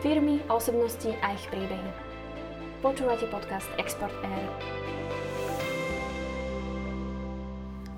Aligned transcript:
Firmy, 0.00 0.40
osobnosti 0.48 1.12
a 1.20 1.36
ich 1.36 1.44
príbehy. 1.52 1.92
Počúvate 2.80 3.28
podcast 3.28 3.68
Export 3.76 4.16
Air. 4.24 4.48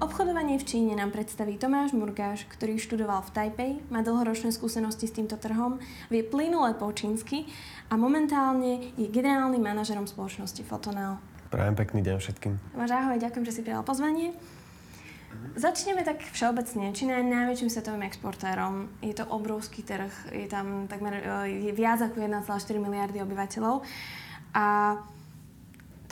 Obchodovanie 0.03 0.59
v 0.59 0.67
Číne 0.67 0.99
nám 0.99 1.15
predstaví 1.15 1.55
Tomáš 1.63 1.95
Murgáš, 1.95 2.43
ktorý 2.51 2.83
študoval 2.83 3.23
v 3.23 3.31
Taipei, 3.31 3.73
má 3.87 4.03
dlhoročné 4.03 4.51
skúsenosti 4.51 5.07
s 5.07 5.15
týmto 5.15 5.39
trhom, 5.39 5.79
vie 6.11 6.27
plynule 6.27 6.75
po 6.75 6.91
čínsky 6.91 7.47
a 7.87 7.95
momentálne 7.95 8.91
je 8.99 9.07
generálnym 9.07 9.63
manažerom 9.63 10.11
spoločnosti 10.11 10.67
Fotonel. 10.67 11.23
Prajem 11.55 11.79
pekný 11.79 12.03
deň 12.03 12.17
všetkým. 12.19 12.59
Tomáš, 12.75 12.99
ahoj, 12.99 13.23
ďakujem, 13.23 13.47
že 13.47 13.55
si 13.55 13.63
prijal 13.63 13.87
pozvanie. 13.87 14.35
Začneme 15.53 16.03
tak 16.07 16.23
všeobecne. 16.23 16.97
Čína 16.97 17.21
je 17.21 17.29
najväčším 17.29 17.71
svetovým 17.71 18.05
exportérom. 18.09 18.89
Je 19.05 19.13
to 19.13 19.29
obrovský 19.29 19.85
trh. 19.85 20.11
Je 20.33 20.49
tam 20.49 20.89
takmer 20.89 21.19
e, 21.19 21.23
je 21.69 21.73
viac 21.77 22.01
ako 22.01 22.25
1,4 22.25 22.49
miliardy 22.81 23.21
obyvateľov. 23.21 23.85
A 24.57 24.97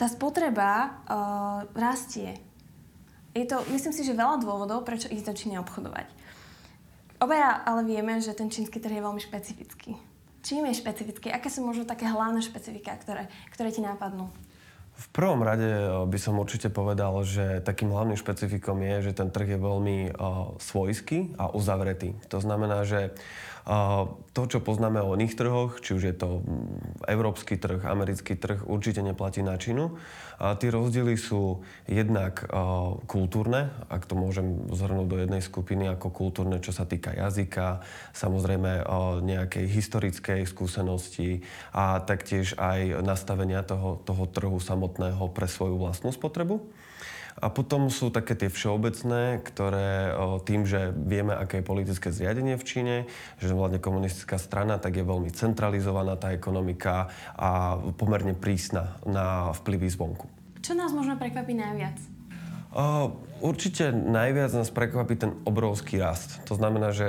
tá 0.01 0.09
spotreba 0.09 0.97
uh, 1.05 1.61
rastie. 1.77 2.33
Je 3.37 3.45
to, 3.45 3.61
myslím 3.69 3.93
si, 3.93 4.01
že 4.01 4.17
veľa 4.17 4.41
dôvodov, 4.41 4.81
prečo 4.81 5.05
ísť 5.05 5.25
do 5.29 5.33
Číny 5.37 5.55
obchodovať. 5.61 6.09
Obaja 7.21 7.61
ale 7.69 7.85
vieme, 7.85 8.17
že 8.17 8.33
ten 8.33 8.49
čínsky 8.49 8.81
trh 8.81 8.97
je 8.97 9.05
veľmi 9.05 9.21
špecifický. 9.21 9.93
Čím 10.41 10.65
je 10.73 10.81
špecifický? 10.81 11.29
Aké 11.29 11.53
sú 11.53 11.61
možno 11.61 11.85
také 11.85 12.09
hlavné 12.09 12.41
špecifika, 12.41 12.97
ktoré, 12.97 13.29
ktoré 13.53 13.69
ti 13.69 13.85
nápadnú? 13.85 14.33
V 14.91 15.07
prvom 15.15 15.41
rade 15.41 15.65
eh, 15.65 15.87
by 16.05 16.17
som 16.19 16.39
určite 16.39 16.69
povedal, 16.69 17.23
že 17.23 17.63
takým 17.63 17.91
hlavným 17.91 18.19
špecifikom 18.19 18.79
je, 18.81 19.11
že 19.11 19.17
ten 19.17 19.29
trh 19.31 19.55
je 19.55 19.59
veľmi 19.59 19.97
uh, 20.13 20.55
svojský 20.59 21.35
a 21.39 21.51
uzavretý. 21.51 22.15
To 22.29 22.37
znamená, 22.43 22.83
že 22.85 23.15
to, 24.31 24.41
čo 24.51 24.59
poznáme 24.59 24.99
o 24.99 25.15
iných 25.15 25.35
trhoch, 25.39 25.79
či 25.79 25.95
už 25.95 26.03
je 26.03 26.15
to 26.15 26.43
mm, 26.43 27.07
európsky 27.07 27.55
trh, 27.55 27.83
americký 27.87 28.35
trh, 28.35 28.67
určite 28.67 28.99
neplatí 28.99 29.39
na 29.39 29.55
Čínu. 29.55 29.95
A 30.41 30.57
tie 30.57 30.73
rozdiely 30.73 31.21
sú 31.21 31.61
jednak 31.85 32.41
kultúrne, 33.05 33.69
ak 33.93 34.09
to 34.09 34.17
môžem 34.17 34.73
zhrnúť 34.73 35.07
do 35.07 35.17
jednej 35.21 35.43
skupiny 35.45 35.85
ako 35.85 36.09
kultúrne, 36.09 36.57
čo 36.57 36.73
sa 36.73 36.89
týka 36.89 37.13
jazyka, 37.13 37.85
samozrejme 38.17 38.81
nejakej 39.21 39.69
historickej 39.69 40.49
skúsenosti 40.49 41.45
a 41.77 42.01
taktiež 42.01 42.57
aj 42.57 43.05
nastavenia 43.05 43.61
toho, 43.61 44.01
toho 44.01 44.25
trhu 44.33 44.57
samotného 44.57 45.29
pre 45.29 45.45
svoju 45.45 45.77
vlastnú 45.77 46.09
spotrebu. 46.09 46.80
A 47.39 47.47
potom 47.47 47.87
sú 47.87 48.11
také 48.11 48.35
tie 48.35 48.51
všeobecné, 48.51 49.39
ktoré 49.45 50.11
tým, 50.43 50.67
že 50.67 50.91
vieme, 50.91 51.31
aké 51.31 51.61
je 51.61 51.69
politické 51.69 52.11
zriadenie 52.11 52.59
v 52.59 52.67
Číne, 52.67 52.95
že 53.39 53.55
vládne 53.55 53.79
komunistická 53.79 54.35
strana, 54.35 54.81
tak 54.81 54.99
je 54.99 55.07
veľmi 55.07 55.31
centralizovaná 55.31 56.19
tá 56.19 56.35
ekonomika 56.35 57.07
a 57.37 57.79
pomerne 57.95 58.35
prísna 58.35 58.99
na 59.07 59.55
vplyvy 59.63 59.87
zvonku. 59.87 60.25
Čo 60.59 60.75
nás 60.75 60.91
možno 60.91 61.15
prekvapí 61.15 61.55
najviac? 61.55 61.97
Uh, 62.71 63.11
určite 63.43 63.91
najviac 63.91 64.55
nás 64.55 64.71
prekvapí 64.71 65.19
ten 65.19 65.35
obrovský 65.43 65.99
rast. 65.99 66.39
To 66.47 66.55
znamená, 66.55 66.95
že 66.95 67.03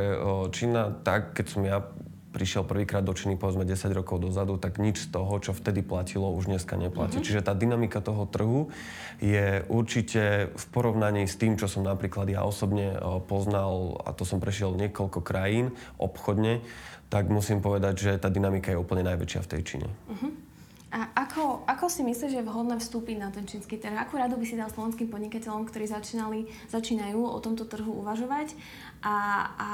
Čína, 0.51 0.91
tak 1.07 1.39
keď 1.39 1.47
som 1.47 1.63
ja 1.63 1.87
prišiel 2.33 2.65
prvýkrát 2.65 3.05
do 3.05 3.13
Číny 3.13 3.37
povedzme 3.37 3.69
10 3.69 3.93
rokov 3.93 4.25
dozadu, 4.25 4.57
tak 4.57 4.81
nič 4.81 5.07
z 5.07 5.09
toho, 5.13 5.37
čo 5.39 5.53
vtedy 5.53 5.85
platilo, 5.85 6.33
už 6.33 6.49
dneska 6.49 6.81
neplatí. 6.81 7.21
Mm-hmm. 7.21 7.29
Čiže 7.29 7.45
tá 7.45 7.53
dynamika 7.53 8.01
toho 8.01 8.25
trhu 8.25 8.73
je 9.21 9.61
určite 9.69 10.49
v 10.57 10.65
porovnaní 10.73 11.29
s 11.29 11.37
tým, 11.37 11.61
čo 11.61 11.69
som 11.69 11.85
napríklad 11.85 12.33
ja 12.33 12.43
osobne 12.43 12.97
poznal, 13.29 14.01
a 14.03 14.17
to 14.17 14.25
som 14.25 14.41
prešiel 14.41 14.73
niekoľko 14.75 15.21
krajín 15.21 15.77
obchodne, 16.01 16.65
tak 17.13 17.29
musím 17.29 17.61
povedať, 17.61 17.95
že 18.01 18.13
tá 18.17 18.33
dynamika 18.33 18.73
je 18.73 18.81
úplne 18.81 19.05
najväčšia 19.05 19.41
v 19.45 19.51
tej 19.53 19.63
Číne. 19.63 19.89
Mm-hmm. 20.09 20.52
A 20.93 21.09
ako, 21.25 21.65
ako 21.65 21.89
si 21.89 22.05
myslíš, 22.05 22.37
že 22.37 22.41
je 22.45 22.49
vhodné 22.53 22.77
vstúpiť 22.77 23.17
na 23.17 23.33
ten 23.33 23.49
čínsky 23.49 23.81
trh? 23.81 23.97
Akú 23.97 24.21
radu 24.21 24.37
by 24.37 24.45
si 24.45 24.61
dal 24.61 24.69
slovenským 24.69 25.09
podnikateľom, 25.09 25.65
ktorí 25.65 25.89
začínali, 25.89 26.53
začínajú 26.69 27.17
o 27.17 27.41
tomto 27.41 27.65
trhu 27.65 27.97
uvažovať 28.05 28.53
a, 29.01 29.17
a 29.57 29.69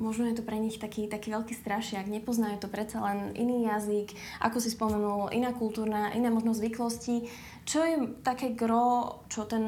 možno 0.00 0.32
je 0.32 0.40
to 0.40 0.48
pre 0.48 0.56
nich 0.56 0.80
taký, 0.80 1.12
taký 1.12 1.28
veľký 1.28 1.52
strašiak, 1.52 2.08
nepoznajú 2.08 2.56
to 2.56 2.72
predsa 2.72 3.04
len 3.04 3.36
iný 3.36 3.68
jazyk, 3.68 4.16
ako 4.40 4.64
si 4.64 4.72
spomenul, 4.72 5.28
iná 5.36 5.52
kultúrna, 5.52 6.08
iné 6.16 6.32
možno 6.32 6.56
zvyklosti. 6.56 7.28
Čo 7.68 7.84
je 7.84 7.96
také 8.24 8.56
gro, 8.56 9.20
čo 9.28 9.44
ten 9.44 9.64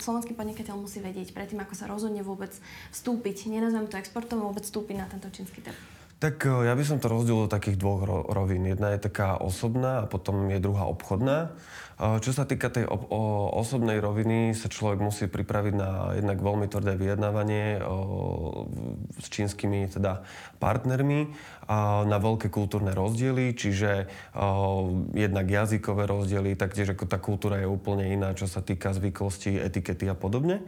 slovenský 0.00 0.32
podnikateľ 0.32 0.80
musí 0.80 1.04
vedieť 1.04 1.36
predtým, 1.36 1.60
ako 1.60 1.76
sa 1.76 1.84
rozhodne 1.84 2.24
vôbec 2.24 2.56
vstúpiť, 2.96 3.52
nenazvem 3.52 3.92
to 3.92 4.00
exportom, 4.00 4.40
vôbec 4.40 4.64
vstúpiť 4.64 4.96
na 4.96 5.04
tento 5.04 5.28
čínsky 5.28 5.60
trh? 5.60 5.95
Tak 6.16 6.48
e, 6.48 6.68
ja 6.68 6.72
by 6.72 6.84
som 6.84 6.96
to 6.96 7.12
rozdielil 7.12 7.44
do 7.44 7.52
takých 7.52 7.76
dvoch 7.76 8.08
rovín. 8.32 8.64
Jedna 8.64 8.96
je 8.96 9.04
taká 9.12 9.36
osobná 9.40 10.04
a 10.04 10.08
potom 10.08 10.48
je 10.48 10.56
druhá 10.60 10.88
obchodná. 10.88 11.52
E, 11.96 12.20
čo 12.20 12.30
sa 12.36 12.44
týka 12.44 12.68
tej 12.68 12.84
ob- 12.84 13.08
o 13.08 13.48
osobnej 13.56 13.96
roviny, 14.04 14.52
sa 14.52 14.68
človek 14.68 15.00
musí 15.00 15.24
pripraviť 15.32 15.74
na 15.74 15.90
jednak 16.12 16.38
veľmi 16.44 16.68
tvrdé 16.68 16.92
vyjednávanie 17.00 17.80
o, 17.80 18.68
e, 18.68 19.22
s 19.22 19.26
čínskymi 19.32 19.88
teda 19.88 20.20
partnermi 20.60 21.32
a 21.66 22.04
na 22.04 22.18
veľké 22.20 22.52
kultúrne 22.52 22.92
rozdiely, 22.92 23.56
čiže 23.56 24.06
o, 24.36 24.92
jednak 25.16 25.48
jazykové 25.48 26.04
rozdiely, 26.04 26.52
taktiež 26.52 26.92
ako 26.92 27.04
tá 27.08 27.16
kultúra 27.16 27.58
je 27.58 27.68
úplne 27.68 28.12
iná, 28.12 28.36
čo 28.36 28.44
sa 28.44 28.60
týka 28.60 28.92
zvyklosti, 28.92 29.56
etikety 29.56 30.06
a 30.06 30.16
podobne. 30.16 30.62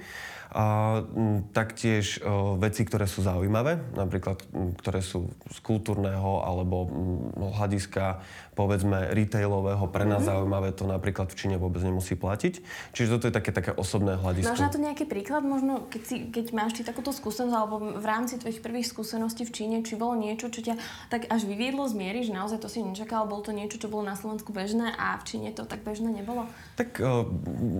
A 0.48 1.04
taktiež 1.52 2.24
o, 2.24 2.56
veci, 2.56 2.88
ktoré 2.88 3.04
sú 3.04 3.20
zaujímavé, 3.20 3.84
napríklad 3.92 4.40
ktoré 4.80 5.04
sú 5.04 5.28
z 5.52 5.58
kultúrneho 5.60 6.40
alebo 6.40 6.88
hľadiska 7.36 8.24
povedzme 8.56 9.12
retailového, 9.14 9.86
pre 9.92 10.08
nás 10.08 10.24
mm-hmm. 10.24 10.30
zaujímavé 10.34 10.68
to 10.74 10.84
napríklad 10.88 11.17
v 11.26 11.34
Číne 11.34 11.56
vôbec 11.58 11.82
nemusí 11.82 12.14
platiť. 12.14 12.62
Čiže 12.94 13.18
toto 13.18 13.26
je 13.26 13.34
také, 13.34 13.50
také 13.50 13.74
osobné 13.74 14.14
hľadisko. 14.14 14.54
Máš 14.54 14.62
na 14.62 14.70
to 14.70 14.78
nejaký 14.78 15.10
príklad 15.10 15.42
možno, 15.42 15.90
keď, 15.90 16.02
si, 16.06 16.16
keď 16.30 16.46
máš 16.54 16.78
ty 16.78 16.86
takúto 16.86 17.10
skúsenosť 17.10 17.54
alebo 17.58 17.98
v 17.98 18.06
rámci 18.06 18.38
tvojich 18.38 18.62
prvých 18.62 18.86
skúseností 18.86 19.42
v 19.42 19.52
Číne, 19.54 19.76
či 19.82 19.98
bolo 19.98 20.14
niečo, 20.14 20.52
čo 20.52 20.62
ťa 20.62 20.78
tak 21.10 21.26
až 21.26 21.42
vyviedlo 21.48 21.88
z 21.90 21.94
miery, 21.98 22.22
že 22.22 22.36
naozaj 22.36 22.62
to 22.62 22.70
si 22.70 22.84
nečakal, 22.84 23.26
bolo 23.26 23.42
to 23.42 23.50
niečo, 23.50 23.80
čo 23.80 23.90
bolo 23.90 24.06
na 24.06 24.14
Slovensku 24.14 24.52
bežné 24.52 24.94
a 24.94 25.18
v 25.18 25.24
Číne 25.24 25.48
to 25.56 25.66
tak 25.66 25.82
bežné 25.82 26.12
nebolo? 26.12 26.46
Tak 26.76 27.00
uh, 27.00 27.24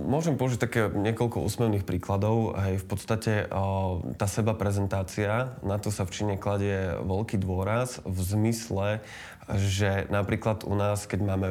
môžem 0.09 0.35
použiť 0.35 0.59
také 0.59 0.81
niekoľko 0.89 1.45
úsmevných 1.45 1.85
príkladov 1.85 2.57
Hej, 2.57 2.81
v 2.81 2.87
podstate 2.89 3.33
o, 3.51 4.01
tá 4.17 4.25
seba 4.25 4.57
prezentácia, 4.57 5.53
na 5.61 5.77
to 5.77 5.93
sa 5.93 6.07
v 6.07 6.13
Číne 6.15 6.35
kladie 6.41 6.97
veľký 7.03 7.37
dôraz 7.37 8.01
v 8.01 8.19
zmysle, 8.19 8.87
že 9.49 10.05
napríklad 10.13 10.61
u 10.65 10.77
nás, 10.77 11.09
keď 11.09 11.19
máme 11.25 11.49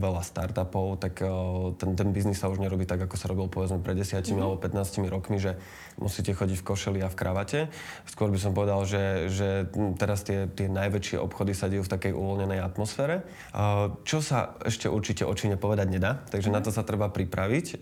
veľa 0.00 0.24
startupov, 0.24 0.99
tak 1.00 1.24
o, 1.24 1.72
ten, 1.74 1.96
ten 1.96 2.12
biznis 2.12 2.36
sa 2.36 2.52
už 2.52 2.60
nerobí 2.60 2.84
tak, 2.84 3.00
ako 3.00 3.16
sa 3.16 3.26
robil 3.32 3.48
povedzme 3.48 3.80
pred 3.80 3.96
10 3.96 4.20
mm-hmm. 4.20 4.36
alebo 4.36 4.60
15 4.60 5.08
rokmi, 5.08 5.40
že 5.40 5.56
musíte 5.96 6.36
chodiť 6.36 6.60
v 6.60 6.66
košeli 6.68 7.00
a 7.00 7.08
v 7.08 7.16
kravate. 7.16 7.60
Skôr 8.04 8.28
by 8.28 8.38
som 8.38 8.52
povedal, 8.52 8.84
že, 8.84 9.32
že 9.32 9.48
teraz 9.96 10.22
tie, 10.22 10.46
tie 10.52 10.68
najväčšie 10.68 11.16
obchody 11.16 11.56
sa 11.56 11.72
dejú 11.72 11.82
v 11.82 11.92
takej 11.92 12.12
uvoľnenej 12.12 12.60
atmosfére. 12.60 13.24
Čo 14.04 14.18
sa 14.20 14.60
ešte 14.62 14.86
určite 14.92 15.24
o 15.24 15.32
Číne 15.32 15.56
povedať 15.56 15.88
nedá, 15.88 16.20
takže 16.28 16.52
mm-hmm. 16.52 16.60
na 16.60 16.64
to 16.64 16.70
sa 16.70 16.84
treba 16.84 17.08
pripraviť. 17.08 17.80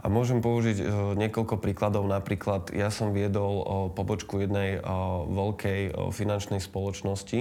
A 0.00 0.06
môžem 0.08 0.40
použiť 0.40 0.80
niekoľko 1.20 1.60
príkladov. 1.60 2.08
Napríklad 2.08 2.72
ja 2.72 2.88
som 2.88 3.12
viedol 3.12 3.92
pobočku 3.92 4.40
jednej 4.40 4.80
veľkej 5.28 5.92
finančnej 6.16 6.60
spoločnosti 6.64 7.40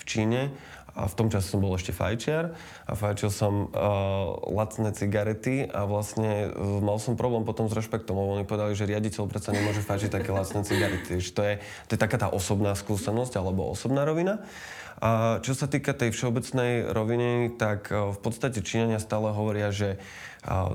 v 0.00 0.02
Číne 0.08 0.50
a 0.94 1.06
v 1.06 1.14
tom 1.14 1.28
čase 1.30 1.50
som 1.50 1.62
bol 1.62 1.74
ešte 1.76 1.94
fajčiar 1.94 2.54
a 2.86 2.92
fajčil 2.92 3.30
som 3.30 3.70
uh, 3.70 4.36
lacné 4.50 4.90
cigarety 4.94 5.66
a 5.70 5.86
vlastne 5.86 6.50
uh, 6.50 6.82
mal 6.82 6.98
som 6.98 7.14
problém 7.14 7.46
potom 7.46 7.70
s 7.70 7.76
rešpektom, 7.76 8.14
lebo 8.16 8.36
oni 8.36 8.46
povedali, 8.46 8.74
že 8.74 8.88
riaditeľ 8.90 9.30
predsa 9.30 9.54
nemôže 9.54 9.82
fajčiť 9.84 10.10
také 10.10 10.30
lacné 10.34 10.66
cigarety. 10.66 11.22
Že 11.22 11.30
to, 11.32 11.42
je, 11.46 11.54
to 11.86 11.90
je 11.94 12.00
taká 12.00 12.16
tá 12.18 12.28
osobná 12.28 12.74
skúsenosť 12.74 13.38
alebo 13.38 13.70
osobná 13.70 14.02
rovina. 14.02 14.42
A 15.00 15.40
čo 15.40 15.56
sa 15.56 15.64
týka 15.64 15.96
tej 15.96 16.12
všeobecnej 16.12 16.92
roviny, 16.92 17.56
tak 17.56 17.88
uh, 17.88 18.12
v 18.12 18.18
podstate 18.20 18.60
Číňania 18.60 19.00
stále 19.00 19.32
hovoria, 19.32 19.72
že 19.72 19.96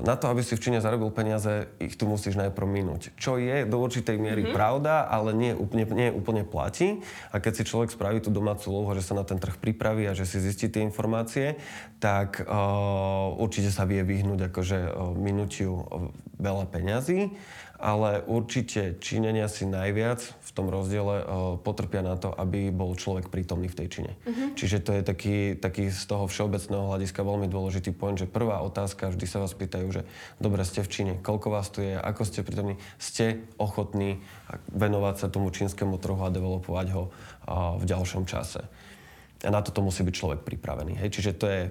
na 0.06 0.14
to, 0.14 0.30
aby 0.30 0.46
si 0.46 0.54
v 0.54 0.62
Číne 0.62 0.78
zarobil 0.78 1.10
peniaze, 1.10 1.66
ich 1.82 1.98
tu 1.98 2.06
musíš 2.06 2.38
najprv 2.38 2.66
minúť. 2.70 3.10
Čo 3.18 3.34
je 3.34 3.66
do 3.66 3.82
určitej 3.82 4.14
miery 4.14 4.46
mm-hmm. 4.46 4.54
pravda, 4.54 5.10
ale 5.10 5.34
nie 5.34 5.52
úplne, 5.58 5.84
nie 5.90 6.08
úplne 6.14 6.46
platí. 6.46 7.02
A 7.34 7.42
keď 7.42 7.52
si 7.58 7.62
človek 7.66 7.90
spraví 7.90 8.22
tú 8.22 8.30
domácu 8.30 8.70
úlohu, 8.70 8.94
že 8.94 9.02
sa 9.02 9.18
na 9.18 9.26
ten 9.26 9.42
trh 9.42 9.58
pripraví 9.58 10.06
a 10.06 10.14
že 10.14 10.22
si 10.22 10.38
zistí 10.38 10.70
tie 10.70 10.86
informácie, 10.86 11.58
tak 11.98 12.46
uh, 12.46 13.34
určite 13.42 13.74
sa 13.74 13.82
vie 13.82 14.06
vyhnúť 14.06 14.54
akože 14.54 14.78
uh, 14.86 15.10
minutiu 15.18 15.82
veľa 16.38 16.70
peňazí 16.70 17.34
ale 17.76 18.24
určite 18.24 18.96
Číňania 18.98 19.52
si 19.52 19.68
najviac 19.68 20.20
v 20.24 20.50
tom 20.56 20.72
rozdiele 20.72 21.20
uh, 21.20 21.26
potrpia 21.60 22.00
na 22.00 22.16
to, 22.16 22.32
aby 22.32 22.72
bol 22.72 22.96
človek 22.96 23.28
prítomný 23.28 23.68
v 23.68 23.78
tej 23.84 23.88
Číne. 23.92 24.12
Uh-huh. 24.24 24.56
Čiže 24.56 24.80
to 24.80 24.90
je 24.96 25.02
taký, 25.04 25.36
taký 25.60 25.92
z 25.92 26.02
toho 26.08 26.24
všeobecného 26.24 26.88
hľadiska 26.88 27.20
veľmi 27.20 27.48
dôležitý 27.52 27.92
point, 27.92 28.16
že 28.16 28.24
prvá 28.24 28.64
otázka, 28.64 29.12
vždy 29.12 29.26
sa 29.28 29.44
vás 29.44 29.52
pýtajú, 29.52 29.86
že 29.92 30.02
dobre, 30.40 30.64
ste 30.64 30.80
v 30.80 30.92
Číne, 30.92 31.12
koľko 31.20 31.48
vás 31.52 31.68
tu 31.68 31.84
je, 31.84 31.96
ako 31.96 32.22
ste 32.24 32.40
prítomní, 32.40 32.80
ste 32.96 33.44
ochotní 33.60 34.24
venovať 34.72 35.14
sa 35.20 35.26
tomu 35.28 35.52
čínskemu 35.52 36.00
trhu 36.00 36.20
a 36.24 36.32
developovať 36.32 36.86
ho 36.96 37.02
uh, 37.08 37.76
v 37.76 37.84
ďalšom 37.84 38.24
čase. 38.24 38.64
A 39.44 39.52
na 39.52 39.60
toto 39.60 39.84
musí 39.84 40.00
byť 40.00 40.14
človek 40.16 40.40
pripravený. 40.48 40.96
Hej. 40.96 41.20
Čiže 41.20 41.32
to 41.36 41.46
je 41.50 41.62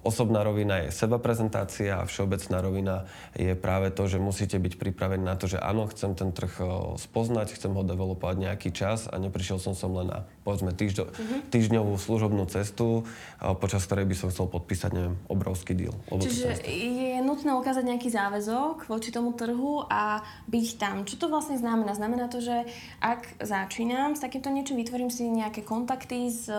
osobná 0.00 0.40
rovina 0.40 0.80
je 0.82 0.88
seba 0.88 1.20
prezentácia 1.20 2.00
a 2.00 2.08
všeobecná 2.08 2.58
rovina 2.64 2.96
je 3.36 3.52
práve 3.52 3.92
to, 3.92 4.08
že 4.08 4.16
musíte 4.16 4.56
byť 4.56 4.80
pripravení 4.80 5.20
na 5.20 5.36
to, 5.36 5.46
že 5.46 5.60
áno, 5.60 5.84
chcem 5.92 6.16
ten 6.16 6.32
trh 6.32 6.58
spoznať, 6.96 7.52
chcem 7.52 7.70
ho 7.76 7.84
developovať 7.84 8.36
nejaký 8.40 8.72
čas 8.72 9.06
a 9.12 9.20
neprišiel 9.20 9.60
som 9.60 9.76
som 9.76 9.92
len 9.92 10.08
na 10.08 10.24
povedzme 10.42 10.74
týždňo, 10.74 11.04
uh-huh. 11.06 11.40
týždňovú 11.52 11.94
služobnú 12.00 12.48
cestu, 12.50 13.06
počas 13.60 13.86
ktorej 13.86 14.08
by 14.10 14.16
som 14.16 14.28
chcel 14.32 14.50
podpísať, 14.50 14.90
neviem, 14.90 15.14
obrovský 15.30 15.76
deal. 15.76 15.94
Čiže 16.08 16.66
je 16.66 17.20
nutné 17.22 17.54
ukázať 17.54 17.84
nejaký 17.86 18.10
záväzok 18.10 18.90
voči 18.90 19.14
tomu 19.14 19.36
trhu 19.36 19.86
a 19.86 20.24
byť 20.50 20.66
tam. 20.80 21.06
Čo 21.06 21.14
to 21.20 21.26
vlastne 21.30 21.60
znamená? 21.60 21.94
Znamená 21.94 22.26
to, 22.26 22.42
že 22.42 22.66
ak 22.98 23.38
začínam 23.38 24.18
s 24.18 24.24
takýmto 24.24 24.50
niečím, 24.50 24.82
vytvorím 24.82 25.12
si 25.12 25.30
nejaké 25.30 25.62
kontakty 25.62 26.26
s 26.26 26.50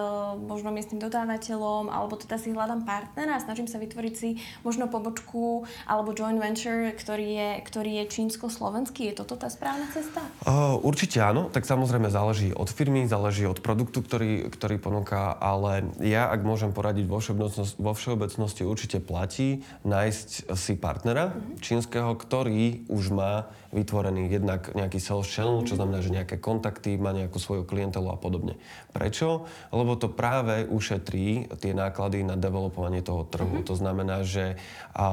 možno 0.43 0.69
miestnym 0.69 0.99
dodávateľom, 0.99 1.87
alebo 1.89 2.19
teda 2.19 2.35
si 2.37 2.51
hľadám 2.51 2.83
partnera 2.83 3.39
a 3.39 3.43
snažím 3.43 3.65
sa 3.65 3.79
vytvoriť 3.79 4.13
si 4.13 4.37
možno 4.61 4.91
pobočku 4.91 5.65
alebo 5.87 6.11
joint 6.11 6.37
venture, 6.37 6.91
ktorý 6.93 7.27
je, 7.33 7.49
ktorý 7.65 7.91
je 8.03 8.11
čínsko-slovenský. 8.11 9.11
Je 9.11 9.15
toto 9.17 9.39
tá 9.39 9.47
správna 9.47 9.87
cesta? 9.91 10.21
Uh, 10.43 10.77
určite 10.83 11.23
áno, 11.23 11.47
tak 11.49 11.63
samozrejme 11.63 12.11
záleží 12.11 12.51
od 12.51 12.67
firmy, 12.67 13.07
záleží 13.07 13.47
od 13.47 13.63
produktu, 13.63 14.03
ktorý, 14.03 14.51
ktorý 14.51 14.75
ponúka, 14.77 15.33
ale 15.39 15.87
ja, 16.03 16.27
ak 16.27 16.43
môžem 16.43 16.75
poradiť 16.75 17.05
vo 17.07 17.23
všeobecnosti, 17.23 17.77
vo 17.79 17.93
všeobecnosti 17.95 18.61
určite 18.67 18.97
platí 18.99 19.63
nájsť 19.87 20.53
si 20.53 20.73
partnera 20.75 21.31
mm-hmm. 21.31 21.59
čínskeho, 21.63 22.11
ktorý 22.19 22.85
už 22.91 23.15
má 23.15 23.47
vytvorený 23.73 24.29
jednak 24.29 24.69
nejaký 24.77 25.01
sales 25.01 25.25
channel, 25.27 25.65
čo 25.65 25.75
znamená, 25.75 26.05
že 26.05 26.13
nejaké 26.13 26.37
kontakty, 26.37 26.95
má 26.95 27.09
nejakú 27.09 27.41
svoju 27.41 27.65
klientelu 27.65 28.05
a 28.13 28.17
podobne. 28.21 28.55
Prečo? 28.93 29.49
Lebo 29.73 29.97
to 29.97 30.13
práve 30.13 30.69
ušetrí 30.69 31.49
tie 31.57 31.73
náklady 31.73 32.21
na 32.21 32.37
developovanie 32.37 33.01
toho 33.01 33.25
trhu. 33.25 33.59
Mm-hmm. 33.59 33.69
To 33.69 33.75
znamená, 33.75 34.21
že 34.21 34.61
a, 34.93 35.09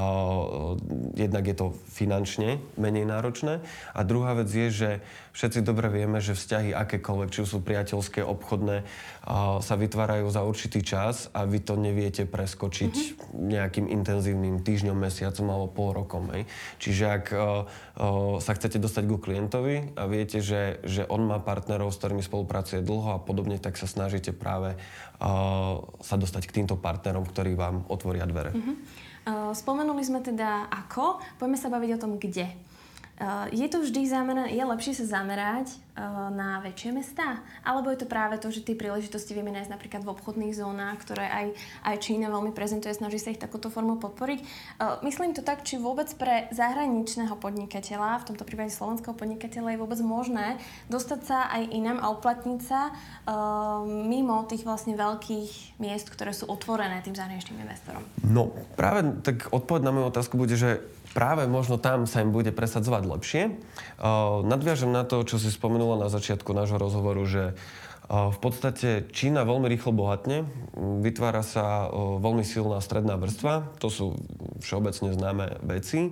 jednak 1.17 1.49
je 1.49 1.55
to 1.57 1.67
finančne 1.89 2.61
menej 2.77 3.09
náročné 3.09 3.65
a 3.97 3.99
druhá 4.05 4.37
vec 4.37 4.53
je, 4.53 4.69
že 4.69 4.89
všetci 5.33 5.65
dobre 5.65 5.89
vieme, 5.89 6.21
že 6.21 6.37
vzťahy 6.37 6.75
akékoľvek, 6.75 7.29
či 7.33 7.41
sú 7.47 7.65
priateľské, 7.65 8.21
obchodné, 8.21 8.85
a, 9.25 9.57
sa 9.65 9.73
vytvárajú 9.73 10.29
za 10.29 10.45
určitý 10.45 10.85
čas 10.85 11.33
a 11.33 11.49
vy 11.49 11.65
to 11.65 11.73
neviete 11.73 12.29
preskočiť 12.29 12.93
mm-hmm. 12.93 13.49
nejakým 13.49 13.89
intenzívnym 13.89 14.61
týždňom, 14.61 14.93
mesiacom 14.93 15.49
alebo 15.49 15.67
pol 15.73 15.89
rokom. 15.97 16.29
Hej. 16.37 16.45
Čiže 16.77 17.03
ak 17.09 17.25
a, 17.33 17.37
a, 17.41 17.47
sa 18.37 18.50
sa 18.51 18.59
chcete 18.59 18.83
dostať 18.83 19.07
ku 19.07 19.15
klientovi 19.15 19.95
a 19.95 20.11
viete, 20.11 20.43
že, 20.43 20.83
že 20.83 21.07
on 21.07 21.23
má 21.23 21.39
partnerov, 21.39 21.95
s 21.95 22.03
ktorými 22.03 22.19
spolupracuje 22.19 22.83
dlho 22.83 23.15
a 23.15 23.23
podobne, 23.23 23.55
tak 23.55 23.79
sa 23.79 23.87
snažíte 23.87 24.35
práve 24.35 24.75
uh, 24.75 25.79
sa 26.03 26.15
dostať 26.19 26.51
k 26.51 26.55
týmto 26.59 26.75
partnerom, 26.75 27.23
ktorí 27.23 27.55
vám 27.55 27.87
otvoria 27.87 28.27
dvere. 28.27 28.51
Uh-huh. 28.51 28.75
Uh, 29.23 29.51
spomenuli 29.55 30.03
sme 30.03 30.19
teda 30.19 30.67
ako, 30.67 31.23
poďme 31.39 31.55
sa 31.55 31.71
baviť 31.71 31.89
o 31.95 32.01
tom 32.03 32.19
kde. 32.19 32.51
Uh, 33.21 33.45
je 33.53 33.69
to 33.69 33.85
vždy 33.85 34.09
zamerané, 34.09 34.49
je 34.49 34.65
lepšie 34.65 34.97
sa 34.97 35.21
zamerať 35.21 35.69
uh, 35.93 36.33
na 36.33 36.57
väčšie 36.65 36.89
mestá? 36.89 37.45
Alebo 37.61 37.93
je 37.93 38.01
to 38.01 38.09
práve 38.09 38.41
to, 38.41 38.49
že 38.49 38.65
tie 38.65 38.73
príležitosti 38.73 39.37
vieme 39.37 39.53
nájsť 39.53 39.69
napríklad 39.69 40.01
v 40.01 40.09
obchodných 40.09 40.57
zónach, 40.57 40.97
ktoré 41.05 41.29
aj, 41.29 41.47
aj 41.85 41.95
Čína 42.01 42.33
veľmi 42.33 42.49
prezentuje, 42.49 42.97
snaží 42.97 43.21
sa 43.21 43.29
ich 43.29 43.37
takúto 43.37 43.69
formou 43.69 44.01
podporiť. 44.01 44.41
Uh, 44.41 44.97
myslím 45.05 45.37
to 45.37 45.45
tak, 45.45 45.61
či 45.61 45.77
vôbec 45.77 46.09
pre 46.17 46.49
zahraničného 46.49 47.37
podnikateľa, 47.37 48.25
v 48.25 48.33
tomto 48.33 48.41
prípade 48.41 48.73
slovenského 48.73 49.13
podnikateľa, 49.13 49.77
je 49.77 49.81
vôbec 49.85 50.01
možné 50.01 50.57
dostať 50.89 51.21
sa 51.21 51.45
aj 51.53 51.69
inám 51.77 52.01
a 52.01 52.09
uplatniť 52.09 52.61
sa 52.65 52.89
mimo 53.85 54.41
tých 54.49 54.65
vlastne 54.65 54.97
veľkých 54.97 55.77
miest, 55.77 56.09
ktoré 56.09 56.33
sú 56.33 56.49
otvorené 56.49 57.05
tým 57.05 57.13
zahraničným 57.13 57.61
investorom. 57.61 58.01
No, 58.25 58.49
práve 58.73 59.05
tak 59.21 59.53
odpoveď 59.53 59.81
na 59.85 59.93
moju 59.93 60.09
otázku 60.09 60.41
bude, 60.41 60.57
že 60.57 60.81
práve 61.11 61.47
možno 61.47 61.77
tam 61.77 62.07
sa 62.07 62.23
im 62.23 62.31
bude 62.31 62.51
presadzovať 62.55 63.03
lepšie. 63.05 63.43
Nadviažem 64.47 64.91
na 64.91 65.03
to, 65.03 65.23
čo 65.27 65.37
si 65.37 65.51
spomenula 65.51 65.99
na 65.99 66.09
začiatku 66.09 66.51
nášho 66.55 66.79
rozhovoru, 66.79 67.23
že 67.27 67.43
v 68.11 68.39
podstate 68.43 69.07
Čína 69.15 69.47
veľmi 69.47 69.71
rýchlo 69.71 69.95
bohatne, 69.95 70.43
vytvára 70.99 71.47
sa 71.47 71.87
veľmi 71.95 72.43
silná 72.43 72.83
stredná 72.83 73.15
vrstva, 73.15 73.71
to 73.79 73.87
sú 73.87 74.05
všeobecne 74.59 75.15
známe 75.15 75.63
veci 75.63 76.11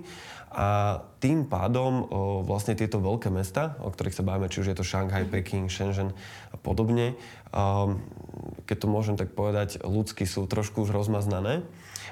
a 0.50 0.98
tým 1.20 1.44
pádom 1.44 2.08
vlastne 2.48 2.72
tieto 2.72 3.04
veľké 3.04 3.28
mesta, 3.28 3.76
o 3.84 3.92
ktorých 3.92 4.16
sa 4.16 4.24
bavíme, 4.24 4.48
či 4.48 4.64
už 4.64 4.72
je 4.72 4.78
to 4.80 4.86
mhm. 4.86 5.28
Peking, 5.28 5.68
Shenzhen 5.68 6.16
a 6.50 6.56
podobne, 6.56 7.20
keď 8.64 8.76
to 8.80 8.86
môžem 8.88 9.20
tak 9.20 9.36
povedať, 9.36 9.84
ľudsky 9.84 10.24
sú 10.24 10.48
trošku 10.48 10.88
už 10.88 10.96
rozmaznané. 10.96 11.62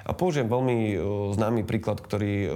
A 0.08 0.16
použijem 0.16 0.48
veľmi 0.48 0.96
uh, 0.96 1.00
známy 1.36 1.68
príklad, 1.68 2.00
ktorý, 2.00 2.34
uh, 2.48 2.52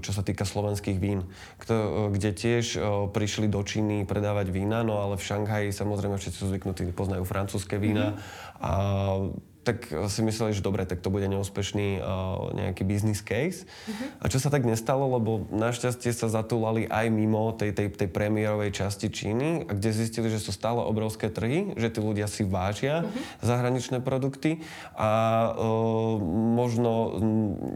čo 0.00 0.16
sa 0.16 0.24
týka 0.24 0.48
slovenských 0.48 0.96
vín, 0.96 1.28
uh, 1.28 2.08
kde 2.08 2.32
tiež 2.32 2.80
prišli 3.12 3.52
do 3.52 3.60
Číny 3.60 4.08
predávať 4.08 4.48
vína, 4.48 4.80
no 4.80 5.04
ale 5.04 5.20
v 5.20 5.26
Šanghaji 5.28 5.68
samozrejme 5.70 6.16
všetci 6.16 6.38
sú 6.40 6.46
zvyknutí, 6.48 6.88
poznajú 6.96 7.28
francúzske 7.28 7.76
vína 7.76 8.16
mm-hmm. 8.16 8.64
a 8.64 8.72
tak 9.64 9.88
si 10.12 10.20
mysleli, 10.20 10.52
že 10.52 10.60
dobre, 10.60 10.84
tak 10.84 11.00
to 11.00 11.08
bude 11.08 11.24
neúspešný 11.24 11.98
uh, 11.98 12.52
nejaký 12.52 12.84
business 12.84 13.24
case. 13.24 13.64
Uh-huh. 13.64 14.20
A 14.20 14.28
čo 14.28 14.36
sa 14.36 14.52
tak 14.52 14.68
nestalo, 14.68 15.08
lebo 15.08 15.48
našťastie 15.48 16.12
sa 16.12 16.28
zatúlali 16.28 16.84
aj 16.84 17.08
mimo 17.08 17.48
tej, 17.56 17.72
tej, 17.72 17.88
tej 17.96 18.08
premiérovej 18.12 18.76
časti 18.76 19.08
Číny, 19.08 19.64
kde 19.64 19.90
zistili, 19.96 20.28
že 20.28 20.36
sú 20.36 20.52
stále 20.52 20.84
obrovské 20.84 21.32
trhy, 21.32 21.72
že 21.80 21.88
tí 21.88 22.04
ľudia 22.04 22.28
si 22.28 22.44
vážia 22.44 23.08
uh-huh. 23.08 23.40
zahraničné 23.40 24.04
produkty 24.04 24.60
a 24.92 25.10
uh, 25.56 26.20
možno 26.60 27.16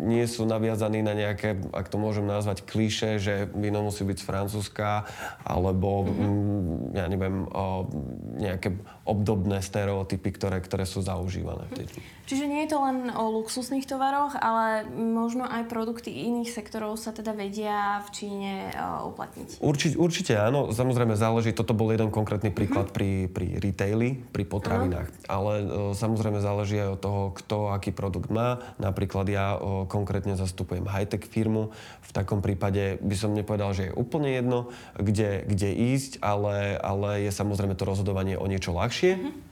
nie 0.05 0.29
sú 0.29 0.45
naviazaní 0.45 1.01
na 1.01 1.17
nejaké, 1.17 1.57
ak 1.73 1.89
to 1.89 1.97
môžem 1.97 2.29
nazvať, 2.29 2.69
klíše, 2.69 3.17
že 3.17 3.49
víno 3.57 3.81
musí 3.81 4.05
byť 4.05 4.19
z 4.21 4.29
Francúzska, 4.29 5.09
alebo 5.41 6.05
uh-huh. 6.05 6.13
m, 6.13 6.93
ja 6.93 7.09
neviem, 7.09 7.49
uh, 7.49 7.89
nejaké 8.37 8.77
obdobné 9.09 9.65
stereotypy, 9.65 10.37
ktoré, 10.37 10.61
ktoré 10.61 10.85
sú 10.85 11.01
zaužívané 11.01 11.65
tejto. 11.79 12.03
Čiže 12.29 12.45
nie 12.45 12.61
je 12.69 12.77
to 12.77 12.79
len 12.85 13.09
o 13.09 13.25
luxusných 13.41 13.89
tovaroch, 13.89 14.37
ale 14.37 14.85
možno 14.93 15.49
aj 15.49 15.65
produkty 15.65 16.13
iných 16.13 16.53
sektorov 16.53 17.01
sa 17.01 17.09
teda 17.09 17.33
vedia 17.33 18.05
v 18.05 18.09
Číne 18.13 18.53
uh, 18.69 19.09
uplatniť. 19.09 19.65
Určite, 19.65 19.97
určite 19.97 20.33
áno, 20.37 20.69
samozrejme 20.69 21.17
záleží, 21.17 21.57
toto 21.57 21.73
bol 21.73 21.89
jeden 21.89 22.13
konkrétny 22.13 22.53
príklad 22.53 22.93
uh-huh. 22.93 22.97
pri, 23.01 23.11
pri 23.33 23.57
retaili, 23.57 24.21
pri 24.29 24.45
potravinách, 24.45 25.09
uh-huh. 25.09 25.25
ale 25.25 25.53
uh, 25.65 25.67
samozrejme 25.97 26.45
záleží 26.45 26.77
aj 26.77 26.91
od 26.99 27.01
toho, 27.01 27.23
kto 27.33 27.57
aký 27.73 27.97
produkt 27.97 28.29
má. 28.29 28.61
Napríklad 28.77 29.25
ja 29.33 29.57
uh, 29.57 29.89
konkrétne 29.89 30.37
zastupujem 30.37 30.85
high-tech 30.85 31.25
firmu, 31.25 31.73
v 32.05 32.11
takom 32.13 32.45
prípade 32.45 33.01
by 33.01 33.17
som 33.17 33.33
nepovedal, 33.33 33.73
že 33.73 33.89
je 33.89 33.97
úplne 33.97 34.37
jedno, 34.37 34.69
kde, 35.01 35.49
kde 35.49 35.97
ísť, 35.97 36.21
ale, 36.21 36.77
ale 36.77 37.25
je 37.25 37.33
samozrejme 37.33 37.73
to 37.73 37.89
rozhodovanie 37.89 38.37
o 38.37 38.45
niečo 38.45 38.77
ľahšie. 38.77 39.13
Uh-huh 39.17 39.48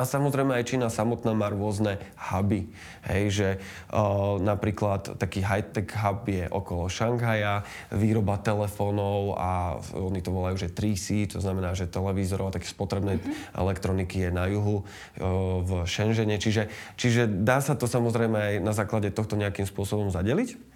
a 0.00 0.08
samozrejme 0.08 0.56
aj 0.56 0.64
Čína 0.64 0.88
samotná 0.88 1.36
má 1.36 1.52
rôzne 1.52 2.00
huby. 2.16 2.72
Hej, 3.04 3.24
že 3.28 3.48
uh, 3.92 4.40
napríklad 4.40 5.20
taký 5.20 5.44
high-tech 5.44 5.92
hub 5.92 6.24
je 6.24 6.48
okolo 6.48 6.88
Šanghaja, 6.88 7.68
výroba 7.92 8.40
telefónov 8.40 9.36
a 9.36 9.76
oni 9.92 10.24
to 10.24 10.32
volajú, 10.32 10.56
že 10.56 10.72
3C, 10.72 11.36
to 11.36 11.44
znamená, 11.44 11.76
že 11.76 11.84
televízorov 11.84 12.48
a 12.48 12.56
také 12.56 12.72
spotrebnej 12.72 13.20
mm-hmm. 13.20 13.60
elektroniky 13.60 14.16
je 14.24 14.30
na 14.32 14.48
juhu 14.48 14.80
uh, 14.80 15.60
v 15.60 15.84
Shenzhene. 15.84 16.40
Čiže, 16.40 16.72
čiže 16.96 17.28
dá 17.28 17.60
sa 17.60 17.76
to 17.76 17.84
samozrejme 17.84 18.40
aj 18.40 18.54
na 18.64 18.72
základe 18.72 19.12
tohto 19.12 19.36
nejakým 19.36 19.68
spôsobom 19.68 20.08
zadeliť 20.08 20.69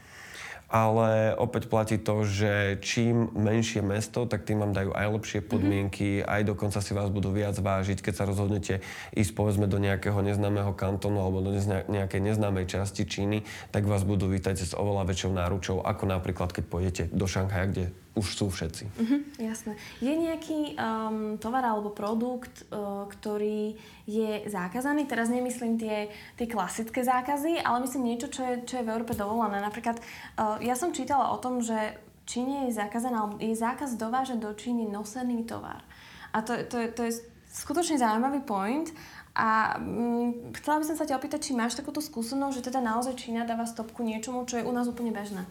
ale 0.74 1.38
opäť 1.38 1.70
platí 1.70 2.02
to, 2.02 2.26
že 2.26 2.82
čím 2.82 3.30
menšie 3.30 3.78
mesto, 3.78 4.26
tak 4.26 4.42
tým 4.42 4.58
vám 4.58 4.74
dajú 4.74 4.90
aj 4.90 5.06
lepšie 5.06 5.40
mhm. 5.40 5.46
podmienky, 5.46 6.08
mm-hmm. 6.18 6.34
aj 6.34 6.42
dokonca 6.50 6.82
si 6.82 6.90
vás 6.90 7.14
budú 7.14 7.30
viac 7.30 7.54
vážiť, 7.54 8.02
keď 8.02 8.14
sa 8.18 8.26
rozhodnete 8.26 8.82
ísť 9.14 9.32
povedzme 9.38 9.70
do 9.70 9.78
nejakého 9.78 10.18
neznámeho 10.18 10.74
kantonu 10.74 11.22
alebo 11.22 11.46
do 11.46 11.54
nejakej 11.86 12.18
neznámej 12.18 12.66
časti 12.66 13.06
Číny, 13.06 13.46
tak 13.70 13.86
vás 13.86 14.02
budú 14.02 14.26
vítať 14.26 14.58
s 14.58 14.74
oveľa 14.74 15.06
väčšou 15.14 15.30
náručou, 15.30 15.76
ako 15.86 16.10
napríklad 16.10 16.50
keď 16.50 16.64
pôjdete 16.66 17.02
do 17.14 17.30
Šanghaja, 17.30 17.70
kde 17.70 17.84
už 18.14 18.26
sú 18.38 18.46
všetci. 18.46 18.84
Uh-huh, 18.94 19.20
jasné. 19.42 19.74
Je 19.98 20.14
nejaký 20.14 20.78
um, 20.78 21.34
tovar 21.42 21.66
alebo 21.66 21.90
produkt, 21.90 22.62
uh, 22.70 23.10
ktorý 23.10 23.74
je 24.06 24.46
zákazaný? 24.46 25.10
Teraz 25.10 25.26
nemyslím 25.26 25.74
tie, 25.82 26.14
tie 26.38 26.46
klasické 26.46 27.02
zákazy, 27.02 27.58
ale 27.58 27.82
myslím 27.82 28.14
niečo, 28.14 28.30
čo 28.30 28.46
je, 28.46 28.54
čo 28.62 28.74
je 28.78 28.86
v 28.86 28.92
Európe 28.94 29.18
dovolené. 29.18 29.58
Napríklad, 29.58 29.98
uh, 29.98 30.62
ja 30.62 30.78
som 30.78 30.94
čítala 30.94 31.34
o 31.34 31.42
tom, 31.42 31.58
že 31.58 31.98
Číne 32.24 32.70
je 32.70 32.78
zakázaný, 32.78 33.36
je 33.42 33.52
zákaz 33.58 33.98
dovážať 33.98 34.38
do 34.40 34.54
Číny 34.54 34.86
nosený 34.86 35.44
tovar. 35.44 35.82
A 36.30 36.40
to, 36.40 36.56
to, 36.70 36.86
to 36.94 37.02
je 37.10 37.18
skutočne 37.50 37.98
zaujímavý 37.98 38.46
point. 38.46 38.94
A 39.34 39.74
um, 39.82 40.54
chcela 40.54 40.78
by 40.78 40.86
som 40.86 40.94
sa 40.94 41.02
ťa 41.10 41.18
opýtať, 41.18 41.50
či 41.50 41.58
máš 41.58 41.74
takúto 41.74 41.98
skúsenosť, 41.98 42.62
že 42.62 42.66
teda 42.70 42.78
naozaj 42.78 43.18
Čína 43.18 43.42
dáva 43.42 43.66
stopku 43.66 44.06
niečomu, 44.06 44.46
čo 44.46 44.62
je 44.62 44.66
u 44.66 44.70
nás 44.70 44.86
úplne 44.86 45.10
bežné. 45.10 45.42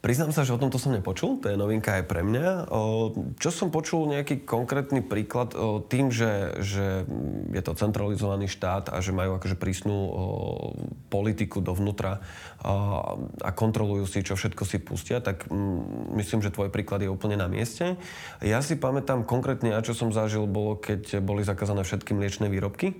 Priznám 0.00 0.32
sa, 0.32 0.48
že 0.48 0.56
o 0.56 0.60
tomto 0.60 0.80
som 0.80 0.96
nepočul, 0.96 1.44
to 1.44 1.52
je 1.52 1.60
novinka 1.60 2.00
aj 2.00 2.08
pre 2.08 2.24
mňa. 2.24 2.72
Čo 3.36 3.50
som 3.52 3.68
počul, 3.68 4.08
nejaký 4.08 4.48
konkrétny 4.48 5.04
príklad 5.04 5.52
tým, 5.92 6.08
že, 6.08 6.56
že 6.64 7.04
je 7.52 7.60
to 7.60 7.76
centralizovaný 7.76 8.48
štát 8.48 8.88
a 8.88 9.04
že 9.04 9.12
majú 9.12 9.36
akože 9.36 9.60
prísnu 9.60 9.96
politiku 11.12 11.60
dovnútra 11.60 12.24
a 13.44 13.50
kontrolujú 13.52 14.08
si, 14.08 14.24
čo 14.24 14.40
všetko 14.40 14.62
si 14.64 14.80
pustia, 14.80 15.20
tak 15.20 15.52
myslím, 16.16 16.40
že 16.40 16.48
tvoj 16.48 16.72
príklad 16.72 17.04
je 17.04 17.12
úplne 17.12 17.36
na 17.36 17.52
mieste. 17.52 18.00
Ja 18.40 18.64
si 18.64 18.80
pamätám 18.80 19.28
konkrétne, 19.28 19.76
a 19.76 19.84
čo 19.84 19.92
som 19.92 20.16
zažil, 20.16 20.48
bolo, 20.48 20.80
keď 20.80 21.20
boli 21.20 21.44
zakázané 21.44 21.84
všetky 21.84 22.16
mliečne 22.16 22.48
výrobky 22.48 22.96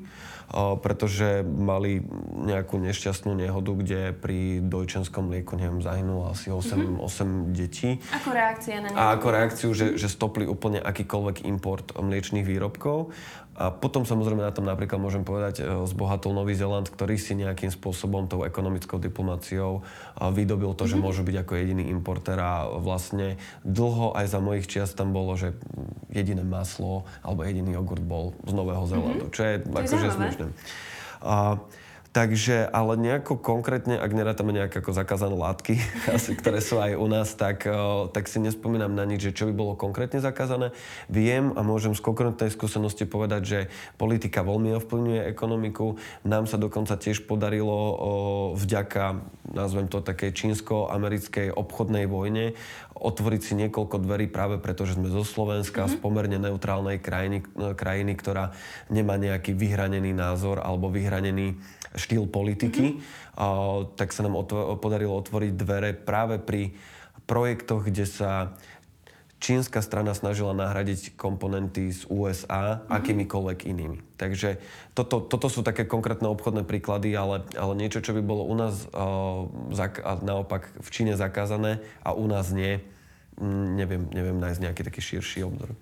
pretože 0.82 1.46
mali 1.46 2.02
nejakú 2.34 2.82
nešťastnú 2.82 3.38
nehodu, 3.38 3.70
kde 3.70 4.00
pri 4.18 4.58
dojčenskom 4.66 5.30
mlieku, 5.30 5.54
neviem, 5.54 5.78
zahynulo 5.78 6.26
asi 6.26 6.50
8, 6.50 6.74
mm-hmm. 6.74 6.89
8 6.98 7.54
detí. 7.54 8.00
Ako 8.10 8.34
reakcia 8.34 8.82
na 8.82 8.88
A 8.96 9.02
ako 9.14 9.28
reakciu, 9.30 9.70
že, 9.76 9.94
že 9.94 10.10
stopli 10.10 10.48
úplne 10.48 10.82
akýkoľvek 10.82 11.46
import 11.46 11.94
mliečných 11.94 12.42
výrobkov. 12.42 13.12
A 13.60 13.68
potom 13.68 14.08
samozrejme 14.08 14.40
na 14.40 14.56
tom 14.56 14.64
napríklad 14.64 14.96
môžem 14.96 15.20
povedať, 15.20 15.60
e, 15.60 15.84
zbohatol 15.84 16.32
Nový 16.32 16.56
Zeland, 16.56 16.88
ktorý 16.88 17.20
si 17.20 17.36
nejakým 17.36 17.68
spôsobom 17.68 18.24
tou 18.24 18.48
ekonomickou 18.48 18.96
diplomáciou 18.96 19.84
e, 20.16 20.32
vydobil 20.32 20.72
to, 20.72 20.88
mm-hmm. 20.88 20.90
že 20.90 20.96
mhm. 20.96 21.04
môžu 21.04 21.22
byť 21.28 21.36
ako 21.44 21.52
jediný 21.60 21.84
importer 21.92 22.40
a 22.40 22.72
vlastne 22.80 23.36
dlho 23.68 24.16
aj 24.16 24.32
za 24.32 24.40
mojich 24.40 24.64
čiast 24.64 24.96
tam 24.96 25.12
bolo, 25.12 25.36
že 25.36 25.52
jediné 26.08 26.40
maslo 26.40 27.04
alebo 27.20 27.44
jediný 27.44 27.76
jogurt 27.76 28.00
bol 28.00 28.32
z 28.48 28.52
Nového 28.56 28.84
Zelandu, 28.88 29.28
mm-hmm. 29.28 29.36
čo 29.36 29.42
je 29.44 29.54
akože 29.60 30.08
smiešné. 30.08 30.46
A, 31.20 31.60
Takže, 32.10 32.66
ale 32.66 32.98
nejako 32.98 33.38
konkrétne, 33.38 33.94
ak 33.94 34.10
nerátame 34.10 34.50
nejaké 34.50 34.82
ako 34.82 34.90
zakázané 34.90 35.38
látky, 35.38 35.78
asi, 36.16 36.34
ktoré 36.34 36.58
sú 36.58 36.82
aj 36.82 36.98
u 36.98 37.06
nás, 37.06 37.38
tak, 37.38 37.62
tak 38.10 38.26
si 38.26 38.42
nespomínam 38.42 38.90
na 38.98 39.06
nič, 39.06 39.30
že 39.30 39.36
čo 39.36 39.46
by 39.46 39.54
bolo 39.54 39.78
konkrétne 39.78 40.18
zakázané. 40.18 40.74
Viem 41.06 41.54
a 41.54 41.62
môžem 41.62 41.94
z 41.94 42.02
konkrétnej 42.02 42.50
skúsenosti 42.50 43.06
povedať, 43.06 43.42
že 43.46 43.58
politika 43.94 44.42
veľmi 44.42 44.74
ovplyvňuje 44.82 45.22
ekonomiku. 45.30 46.02
Nám 46.26 46.50
sa 46.50 46.58
dokonca 46.58 46.98
tiež 46.98 47.30
podarilo 47.30 47.78
vďaka, 48.58 49.22
nazvem 49.54 49.86
to 49.86 50.02
také 50.02 50.34
čínsko-americkej 50.34 51.54
obchodnej 51.54 52.10
vojne, 52.10 52.58
otvoriť 53.00 53.40
si 53.40 53.52
niekoľko 53.56 53.96
dverí 54.04 54.28
práve 54.28 54.60
preto, 54.60 54.84
že 54.84 55.00
sme 55.00 55.08
zo 55.08 55.24
Slovenska, 55.24 55.88
mm-hmm. 55.88 55.96
z 55.96 56.02
pomerne 56.04 56.38
neutrálnej 56.38 57.00
krajiny, 57.00 57.40
krajiny, 57.74 58.12
ktorá 58.14 58.52
nemá 58.92 59.16
nejaký 59.16 59.56
vyhranený 59.56 60.12
názor 60.12 60.60
alebo 60.60 60.92
vyhranený 60.92 61.56
štýl 61.96 62.28
politiky, 62.28 63.00
mm-hmm. 63.00 63.40
a, 63.40 63.46
tak 63.96 64.12
sa 64.12 64.22
nám 64.22 64.36
otvo- 64.36 64.76
podarilo 64.76 65.16
otvoriť 65.16 65.52
dvere 65.56 65.90
práve 65.96 66.36
pri 66.38 66.76
projektoch, 67.24 67.88
kde 67.88 68.04
sa 68.04 68.54
čínska 69.40 69.80
strana 69.80 70.12
snažila 70.12 70.52
nahradiť 70.52 71.16
komponenty 71.16 71.88
z 71.90 72.04
USA 72.12 72.76
mm-hmm. 72.76 72.92
akýmikoľvek 72.92 73.58
inými. 73.64 73.98
Takže 74.20 74.60
toto, 74.92 75.24
toto 75.24 75.48
sú 75.48 75.64
také 75.64 75.88
konkrétne 75.88 76.28
obchodné 76.28 76.68
príklady, 76.68 77.16
ale, 77.16 77.48
ale 77.56 77.72
niečo, 77.74 78.04
čo 78.04 78.12
by 78.12 78.20
bolo 78.20 78.44
u 78.44 78.54
nás 78.54 78.84
uh, 78.92 79.48
zak- 79.72 80.04
a 80.04 80.20
naopak 80.20 80.68
v 80.76 80.88
Číne 80.92 81.16
zakázané 81.16 81.80
a 82.04 82.12
u 82.12 82.28
nás 82.28 82.52
nie, 82.52 82.84
neviem, 83.74 84.04
neviem 84.12 84.36
nájsť 84.36 84.60
nejaký 84.60 84.82
taký 84.84 85.00
širší 85.00 85.48
obzor. 85.48 85.72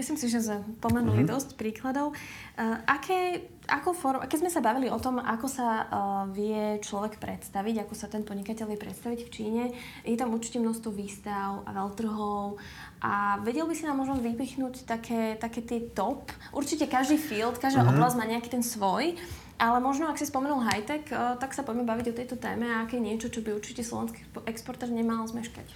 Myslím 0.00 0.16
si, 0.16 0.32
že 0.32 0.40
sme 0.40 0.64
pomenuli 0.80 1.28
mm-hmm. 1.28 1.32
dosť 1.36 1.60
príkladov. 1.60 2.16
Uh, 2.56 2.80
aké, 2.88 3.52
ako 3.68 3.92
form, 3.92 4.24
keď 4.24 4.38
sme 4.40 4.48
sa 4.48 4.64
bavili 4.64 4.88
o 4.88 4.96
tom, 4.96 5.20
ako 5.20 5.44
sa 5.44 5.68
uh, 5.68 6.24
vie 6.32 6.80
človek 6.80 7.20
predstaviť, 7.20 7.84
ako 7.84 7.92
sa 7.92 8.08
ten 8.08 8.24
podnikateľ 8.24 8.64
vie 8.72 8.80
predstaviť 8.80 9.20
v 9.28 9.30
Číne, 9.30 9.64
je 10.08 10.16
tam 10.16 10.32
určite 10.32 10.56
množstvo 10.56 10.88
výstav 10.88 11.68
a 11.68 11.70
veľtrhov 11.76 12.56
a 13.04 13.44
vedel 13.44 13.68
by 13.68 13.76
si 13.76 13.84
nám 13.84 14.00
možno 14.00 14.16
vypichnúť 14.24 14.88
také, 14.88 15.36
také 15.36 15.60
tie 15.60 15.92
top. 15.92 16.32
Určite 16.56 16.88
každý 16.88 17.20
field, 17.20 17.60
každá 17.60 17.84
mm-hmm. 17.84 18.00
oblasť 18.00 18.16
má 18.16 18.24
nejaký 18.24 18.56
ten 18.56 18.64
svoj, 18.64 19.20
ale 19.60 19.78
možno, 19.84 20.08
ak 20.08 20.16
si 20.16 20.24
spomenul 20.24 20.64
high-tech, 20.64 21.12
uh, 21.12 21.36
tak 21.36 21.52
sa 21.52 21.60
poďme 21.60 21.84
baviť 21.84 22.06
o 22.08 22.16
tejto 22.16 22.40
téme 22.40 22.64
a 22.72 22.88
aké 22.88 22.96
niečo, 22.96 23.28
čo 23.28 23.44
by 23.44 23.52
určite 23.52 23.84
slovenský 23.84 24.24
exporter 24.48 24.88
nemal 24.88 25.28
zmeškať. 25.28 25.68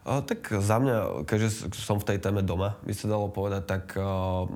Tak 0.00 0.64
za 0.64 0.76
mňa, 0.80 1.28
keďže 1.28 1.68
som 1.76 2.00
v 2.00 2.08
tej 2.08 2.18
téme 2.24 2.40
doma, 2.40 2.80
by 2.88 2.92
sa 2.96 3.04
dalo 3.04 3.28
povedať, 3.28 3.62
tak 3.68 3.84
a, 4.00 4.48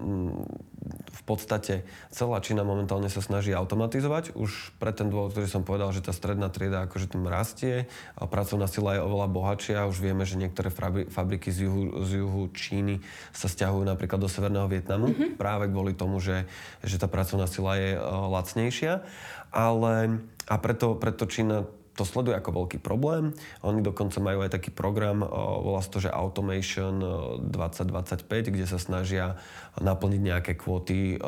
v 1.04 1.22
podstate 1.28 1.84
celá 2.08 2.40
Čína 2.40 2.64
momentálne 2.64 3.08
sa 3.12 3.20
snaží 3.20 3.52
automatizovať. 3.52 4.36
Už 4.36 4.72
pre 4.80 4.92
ten 4.96 5.12
dôvod, 5.12 5.36
ktorý 5.36 5.48
som 5.48 5.60
povedal, 5.60 5.92
že 5.92 6.04
tá 6.04 6.16
stredná 6.16 6.48
trieda 6.48 6.88
akože 6.88 7.12
tým 7.12 7.28
rastie 7.28 7.88
a 8.16 8.24
pracovná 8.24 8.68
sila 8.68 8.96
je 8.96 9.04
oveľa 9.04 9.28
bohatšia. 9.32 9.88
Už 9.88 10.00
vieme, 10.00 10.24
že 10.24 10.40
niektoré 10.40 10.72
fabriky 11.08 11.52
z 11.52 11.68
juhu, 11.68 12.04
z 12.04 12.24
juhu 12.24 12.42
Číny 12.52 13.04
sa 13.36 13.48
stiahujú 13.48 13.84
napríklad 13.84 14.20
do 14.20 14.28
Severného 14.32 14.68
Vietnamu 14.68 15.12
mm-hmm. 15.12 15.36
práve 15.36 15.68
kvôli 15.68 15.92
tomu, 15.92 16.24
že, 16.24 16.48
že 16.80 16.96
tá 16.96 17.04
pracovná 17.04 17.44
sila 17.48 17.76
je 17.76 18.00
lacnejšia. 18.32 19.04
Ale 19.52 20.24
a 20.48 20.54
preto, 20.56 20.96
preto 20.96 21.24
Čína 21.28 21.68
to 21.94 22.02
sleduje 22.02 22.34
ako 22.34 22.64
veľký 22.64 22.78
problém. 22.82 23.32
Oni 23.62 23.80
dokonca 23.80 24.18
majú 24.18 24.42
aj 24.42 24.54
taký 24.58 24.74
program, 24.74 25.22
volá 25.62 25.80
sa 25.80 25.90
to, 25.90 26.02
že 26.02 26.10
Automation 26.10 26.98
2025, 27.46 28.54
kde 28.54 28.66
sa 28.66 28.78
snažia 28.82 29.38
naplniť 29.78 30.20
nejaké 30.20 30.52
kvóty 30.58 31.18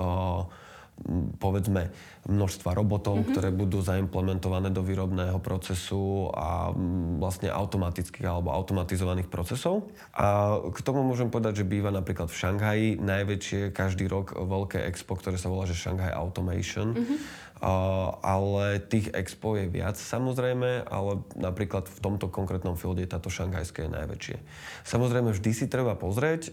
povedzme 1.37 1.93
množstva 2.27 2.73
robotov, 2.73 3.21
mm-hmm. 3.21 3.31
ktoré 3.31 3.49
budú 3.53 3.85
zaimplementované 3.85 4.73
do 4.73 4.81
výrobného 4.81 5.39
procesu 5.45 6.33
a 6.33 6.73
vlastne 7.21 7.53
automatických 7.53 8.25
alebo 8.27 8.51
automatizovaných 8.51 9.29
procesov. 9.29 9.93
A 10.17 10.57
k 10.73 10.79
tomu 10.81 11.05
môžem 11.05 11.29
povedať, 11.29 11.63
že 11.63 11.69
býva 11.69 11.93
napríklad 11.93 12.33
v 12.33 12.39
Šanghaji 12.41 12.89
najväčšie 12.99 13.77
každý 13.77 14.09
rok 14.09 14.35
veľké 14.35 14.89
expo, 14.89 15.15
ktoré 15.15 15.37
sa 15.37 15.53
volá, 15.53 15.69
že 15.69 15.77
Shanghai 15.77 16.11
Automation. 16.17 16.97
Mm-hmm 16.97 17.45
ale 17.61 18.85
tých 18.85 19.09
expo 19.17 19.57
je 19.57 19.65
viac 19.65 19.97
samozrejme, 19.97 20.85
ale 20.85 21.25
napríklad 21.41 21.89
v 21.89 21.99
tomto 22.05 22.29
konkrétnom 22.29 22.77
fielde 22.77 23.09
táto 23.09 23.33
šanghajské 23.33 23.89
je 23.89 23.97
najväčšie. 23.97 24.37
Samozrejme 24.85 25.33
vždy 25.33 25.51
si 25.57 25.67
treba 25.67 25.97
pozrieť 25.97 26.53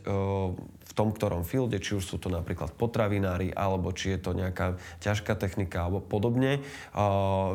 v 0.83 0.91
tom 0.95 1.11
ktorom 1.11 1.43
fielde, 1.43 1.81
či 1.83 1.99
už 1.99 2.05
sú 2.07 2.15
to 2.21 2.31
napríklad 2.31 2.71
potravinári, 2.79 3.51
alebo 3.51 3.91
či 3.91 4.15
je 4.15 4.19
to 4.23 4.31
nejaká 4.31 4.79
ťažká 5.03 5.35
technika 5.35 5.89
alebo 5.89 5.99
podobne, 5.99 6.63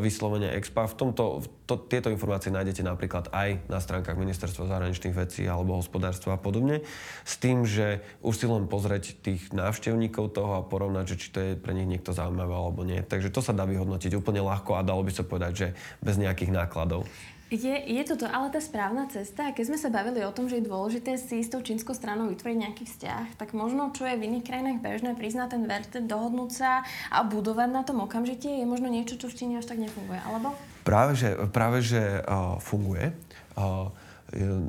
vyslovene 0.03 0.53
expa. 0.53 0.85
V 0.85 0.95
tomto, 1.09 1.41
to, 1.69 1.77
tieto 1.77 2.09
informácie 2.09 2.49
nájdete 2.49 2.81
napríklad 2.81 3.29
aj 3.29 3.69
na 3.69 3.77
stránkach 3.77 4.17
Ministerstva 4.17 4.73
zahraničných 4.73 5.13
vecí 5.13 5.45
alebo 5.45 5.77
hospodárstva 5.77 6.35
a 6.35 6.41
podobne, 6.41 6.81
s 7.29 7.37
tým, 7.37 7.69
že 7.69 8.01
už 8.25 8.35
si 8.41 8.49
len 8.49 8.65
pozrieť 8.65 9.21
tých 9.21 9.53
návštevníkov 9.53 10.33
toho 10.33 10.57
a 10.57 10.65
porovnať, 10.65 11.15
že 11.15 11.17
či 11.21 11.29
to 11.29 11.39
je 11.45 11.51
pre 11.61 11.77
nich 11.77 11.85
niekto 11.85 12.17
zaujímavé 12.17 12.57
alebo 12.57 12.89
nie. 12.89 13.05
Takže 13.05 13.29
to 13.29 13.45
sa 13.45 13.53
dá 13.53 13.69
vyhodnotiť 13.69 14.17
úplne 14.17 14.41
ľahko 14.41 14.81
a 14.81 14.87
dalo 14.87 15.05
by 15.05 15.13
sa 15.13 15.29
povedať, 15.29 15.53
že 15.53 15.69
bez 16.01 16.17
nejakých 16.17 16.57
nákladov. 16.57 17.05
Je, 17.49 17.73
je 17.73 18.03
toto 18.05 18.29
ale 18.29 18.53
tá 18.53 18.61
správna 18.61 19.09
cesta? 19.09 19.57
Keď 19.57 19.65
sme 19.73 19.79
sa 19.81 19.89
bavili 19.89 20.21
o 20.21 20.37
tom, 20.37 20.53
že 20.53 20.61
je 20.61 20.69
dôležité 20.69 21.17
si 21.17 21.41
s 21.41 21.49
tou 21.49 21.65
čínskou 21.65 21.97
stranou 21.97 22.29
vytvoriť 22.29 22.59
nejaký 22.61 22.85
vzťah, 22.85 23.41
tak 23.41 23.57
možno, 23.57 23.89
čo 23.97 24.05
je 24.05 24.21
v 24.21 24.29
iných 24.29 24.45
krajinách 24.45 24.85
bežné, 24.85 25.17
priznať 25.17 25.57
ten 25.57 25.65
vert, 25.65 25.89
dohodnúť 25.89 26.51
sa 26.53 26.85
a 27.09 27.25
budovať 27.25 27.69
na 27.73 27.83
tom 27.89 28.05
okamžite, 28.05 28.53
je 28.53 28.69
možno 28.69 28.93
niečo, 28.93 29.17
čo 29.17 29.33
v 29.33 29.37
Číne 29.41 29.55
až 29.65 29.65
tak 29.65 29.81
nefunguje, 29.81 30.21
alebo? 30.29 30.53
Práve, 30.85 31.17
že, 31.17 31.41
práve, 31.49 31.81
že 31.81 32.21
uh, 32.21 32.61
funguje. 32.61 33.17
Uh, 33.57 33.89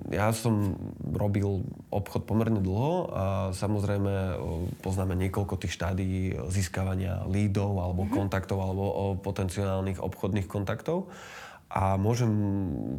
ja 0.07 0.31
som 0.31 0.71
robil 1.03 1.67
obchod 1.91 2.23
pomerne 2.23 2.63
dlho 2.63 3.11
a 3.11 3.25
samozrejme 3.51 4.39
poznáme 4.79 5.19
niekoľko 5.19 5.59
tých 5.59 5.75
štádí 5.75 6.39
získavania 6.47 7.27
lídov 7.27 7.75
alebo 7.75 8.07
mm-hmm. 8.07 8.17
kontaktov 8.23 8.63
alebo 8.63 9.19
potenciálnych 9.19 9.99
obchodných 9.99 10.47
kontaktov. 10.47 11.11
A 11.69 12.01
môžem 12.01 12.29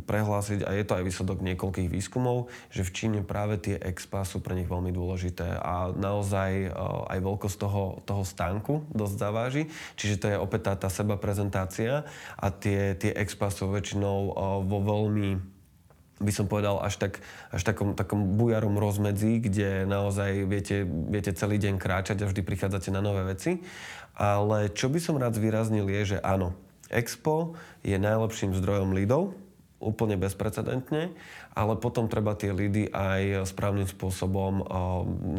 prehlásiť, 0.06 0.62
a 0.62 0.70
je 0.78 0.86
to 0.86 0.94
aj 0.94 1.02
výsledok 1.02 1.42
niekoľkých 1.42 1.90
výskumov, 1.90 2.46
že 2.70 2.86
v 2.86 2.94
Číne 2.94 3.20
práve 3.26 3.58
tie 3.58 3.74
expa 3.74 4.22
sú 4.22 4.38
pre 4.38 4.54
nich 4.54 4.70
veľmi 4.70 4.94
dôležité 4.94 5.58
a 5.58 5.90
naozaj 5.90 6.70
aj 7.10 7.18
veľkosť 7.18 7.56
toho, 7.58 7.98
toho 8.06 8.22
stánku 8.22 8.86
dosť 8.94 9.14
zaváži. 9.18 9.62
Čiže 9.98 10.18
to 10.22 10.26
je 10.30 10.38
opäť 10.38 10.70
tá, 10.70 10.86
tá 10.86 10.88
seba 10.88 11.18
prezentácia 11.18 12.06
a 12.38 12.46
tie, 12.54 12.94
tie 12.94 13.10
expa 13.10 13.50
sú 13.50 13.74
väčšinou 13.74 14.38
vo 14.62 14.78
veľmi 14.86 15.58
by 16.20 16.32
som 16.36 16.44
povedal, 16.44 16.84
až, 16.84 17.00
tak, 17.00 17.24
až 17.48 17.64
takom, 17.64 17.96
takom 17.96 18.36
bujarom 18.36 18.76
rozmedzi, 18.76 19.40
kde 19.40 19.88
naozaj 19.88 20.44
viete, 20.44 20.84
viete 20.84 21.32
celý 21.32 21.56
deň 21.56 21.80
kráčať 21.80 22.20
a 22.20 22.28
vždy 22.28 22.44
prichádzate 22.44 22.92
na 22.92 23.00
nové 23.00 23.24
veci. 23.24 23.64
Ale 24.20 24.68
čo 24.68 24.92
by 24.92 25.00
som 25.00 25.16
rád 25.16 25.40
zvýraznil 25.40 25.88
je, 25.88 26.16
že 26.16 26.18
áno, 26.20 26.52
Expo 26.90 27.54
je 27.86 27.94
najlepším 27.96 28.52
zdrojom 28.58 28.92
lídov 28.92 29.32
úplne 29.80 30.20
bezprecedentne, 30.20 31.08
ale 31.56 31.72
potom 31.80 32.04
treba 32.04 32.36
tie 32.36 32.52
lídy 32.52 32.92
aj 32.92 33.48
správnym 33.48 33.88
spôsobom 33.88 34.60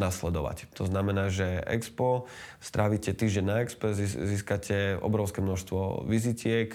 nasledovať. 0.02 0.66
To 0.74 0.90
znamená, 0.90 1.30
že 1.30 1.62
Expo, 1.62 2.26
strávite 2.58 3.14
týždeň 3.14 3.44
na 3.46 3.62
Expo, 3.62 3.94
získate 3.94 4.98
obrovské 4.98 5.38
množstvo 5.38 6.10
vizitiek, 6.10 6.74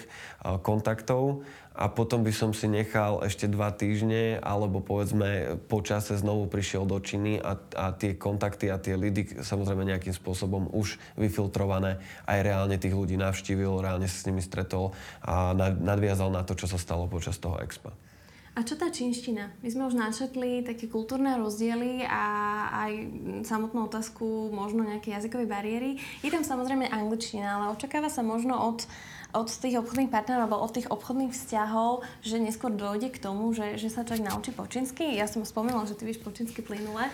kontaktov 0.64 1.44
a 1.78 1.86
potom 1.86 2.26
by 2.26 2.34
som 2.34 2.50
si 2.50 2.66
nechal 2.66 3.22
ešte 3.22 3.46
dva 3.46 3.70
týždne 3.70 4.42
alebo 4.42 4.82
povedzme 4.82 5.62
po 5.70 5.78
čase 5.78 6.18
znovu 6.18 6.50
prišiel 6.50 6.82
do 6.82 6.98
Číny 6.98 7.38
a, 7.38 7.54
a 7.78 7.94
tie 7.94 8.18
kontakty 8.18 8.66
a 8.66 8.82
tie 8.82 8.98
lidy 8.98 9.38
samozrejme 9.46 9.86
nejakým 9.86 10.10
spôsobom 10.10 10.74
už 10.74 10.98
vyfiltrované 11.14 12.02
aj 12.26 12.38
reálne 12.42 12.74
tých 12.82 12.98
ľudí 12.98 13.14
navštívil, 13.14 13.78
reálne 13.78 14.10
sa 14.10 14.18
s 14.18 14.26
nimi 14.26 14.42
stretol 14.42 14.90
a 15.22 15.54
nadviazal 15.78 16.34
na 16.34 16.42
to, 16.42 16.58
čo 16.58 16.66
sa 16.66 16.82
stalo 16.82 17.06
počas 17.06 17.38
toho 17.38 17.62
expa. 17.62 17.94
A 18.58 18.66
čo 18.66 18.74
tá 18.74 18.90
čínština? 18.90 19.54
My 19.62 19.70
sme 19.70 19.86
už 19.86 19.94
načetli 19.94 20.66
také 20.66 20.90
kultúrne 20.90 21.38
rozdiely 21.38 22.02
a 22.02 22.24
aj 22.90 22.92
samotnú 23.46 23.86
otázku 23.86 24.50
možno 24.50 24.82
nejaké 24.82 25.14
jazykové 25.14 25.46
bariéry. 25.46 26.02
Je 26.26 26.30
tam 26.34 26.42
samozrejme 26.42 26.90
angličtina, 26.90 27.54
ale 27.54 27.70
očakáva 27.70 28.10
sa 28.10 28.26
možno 28.26 28.58
od 28.58 28.82
od 29.36 29.48
tých 29.48 29.76
obchodných 29.76 30.08
partnerov 30.08 30.48
alebo 30.48 30.64
od 30.64 30.72
tých 30.72 30.88
obchodných 30.88 31.36
vzťahov, 31.36 32.06
že 32.24 32.40
neskôr 32.40 32.72
dojde 32.72 33.12
k 33.12 33.20
tomu, 33.20 33.52
že, 33.52 33.76
že 33.76 33.92
sa 33.92 34.04
človek 34.04 34.24
naučí 34.24 34.50
po 34.56 34.64
čínsky. 34.64 35.16
Ja 35.16 35.28
som 35.28 35.44
spomínala, 35.44 35.84
že 35.84 35.96
ty 35.96 36.08
vieš 36.08 36.24
po 36.24 36.32
čínsky 36.32 36.64
plynule. 36.64 37.12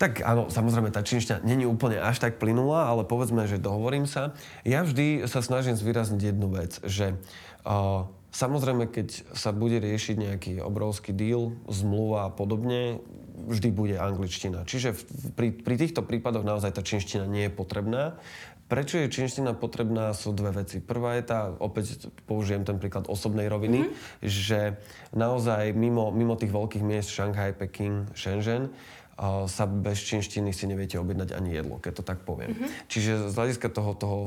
Tak 0.00 0.24
áno, 0.24 0.48
samozrejme, 0.48 0.88
tá 0.88 1.04
čínština 1.04 1.44
není 1.44 1.68
úplne 1.68 2.00
až 2.00 2.24
tak 2.24 2.40
plynulá, 2.40 2.88
ale 2.88 3.04
povedzme, 3.04 3.44
že 3.44 3.60
dohovorím 3.60 4.08
sa. 4.08 4.32
Ja 4.64 4.80
vždy 4.80 5.28
sa 5.28 5.44
snažím 5.44 5.76
zvýrazniť 5.76 6.32
jednu 6.32 6.48
vec, 6.48 6.80
že 6.88 7.20
uh, 7.68 8.08
samozrejme, 8.32 8.88
keď 8.88 9.36
sa 9.36 9.52
bude 9.52 9.76
riešiť 9.76 10.16
nejaký 10.16 10.52
obrovský 10.64 11.12
deal, 11.12 11.52
zmluva 11.68 12.30
a 12.30 12.30
podobne, 12.32 13.04
vždy 13.48 13.68
bude 13.72 13.96
angličtina. 13.96 14.68
Čiže 14.68 14.92
v, 14.92 15.02
pri, 15.32 15.48
pri 15.56 15.74
týchto 15.80 16.04
prípadoch 16.04 16.44
naozaj 16.44 16.76
tá 16.76 16.82
čínština 16.84 17.24
nie 17.24 17.48
je 17.48 17.52
potrebná. 17.52 18.20
Prečo 18.70 19.02
je 19.02 19.10
čínština 19.10 19.58
potrebná, 19.58 20.14
sú 20.14 20.30
dve 20.30 20.62
veci. 20.62 20.78
Prvá 20.78 21.18
je 21.18 21.26
tá, 21.26 21.50
opäť 21.58 22.06
použijem 22.30 22.62
ten 22.62 22.78
príklad 22.78 23.10
osobnej 23.10 23.50
roviny, 23.50 23.82
mm-hmm. 23.82 24.22
že 24.22 24.78
naozaj 25.10 25.74
mimo, 25.74 26.14
mimo 26.14 26.38
tých 26.38 26.54
veľkých 26.54 26.86
miest 26.86 27.10
Šanghaj, 27.10 27.58
Peking, 27.58 28.14
Shenzhen, 28.14 28.70
sa 29.20 29.68
bez 29.68 30.00
čínštiny 30.00 30.48
si 30.56 30.64
neviete 30.64 30.96
objednať 30.96 31.36
ani 31.36 31.52
jedlo, 31.52 31.76
keď 31.76 32.00
to 32.00 32.04
tak 32.08 32.24
poviem. 32.24 32.56
Mm-hmm. 32.56 32.88
Čiže 32.88 33.12
z 33.28 33.34
hľadiska 33.36 33.68
toho, 33.68 33.92
toho 33.92 34.18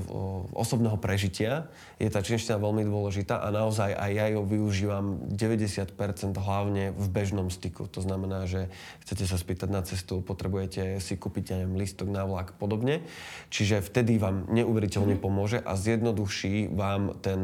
osobného 0.53 1.01
prežitia 1.01 1.65
je 1.97 2.13
tá 2.13 2.21
čínština 2.21 2.61
veľmi 2.61 2.85
dôležitá 2.85 3.41
a 3.41 3.49
naozaj 3.49 3.89
aj 3.89 4.11
ja 4.13 4.25
ju 4.29 4.45
využívam 4.45 5.25
90% 5.33 5.97
hlavne 6.37 6.93
v 6.93 7.05
bežnom 7.09 7.49
styku. 7.49 7.89
To 7.89 8.05
znamená, 8.05 8.45
že 8.45 8.69
chcete 9.01 9.25
sa 9.25 9.37
spýtať 9.41 9.69
na 9.73 9.81
cestu, 9.81 10.21
potrebujete 10.21 11.01
si 11.01 11.17
kúpiť, 11.17 11.57
neviem, 11.57 11.73
lístok 11.81 12.13
na 12.13 12.29
vlak 12.29 12.53
podobne. 12.61 13.01
Čiže 13.49 13.81
vtedy 13.81 14.21
vám 14.21 14.45
neuveriteľne 14.53 15.17
mm-hmm. 15.17 15.25
pomôže 15.25 15.57
a 15.57 15.73
zjednoduší 15.73 16.69
vám 16.69 17.17
ten 17.25 17.41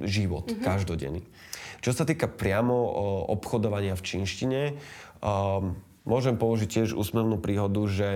život 0.00 0.48
mm-hmm. 0.48 0.64
každodenný. 0.64 1.28
Čo 1.84 1.92
sa 1.92 2.08
týka 2.08 2.24
priamo 2.24 2.72
obchodovania 3.28 3.92
v 3.92 4.00
čínštine, 4.00 4.60
um, 5.20 5.76
Môžem 6.04 6.36
použiť 6.36 6.68
tiež 6.68 6.88
úsmevnú 6.92 7.40
príhodu, 7.40 7.80
že 7.88 8.08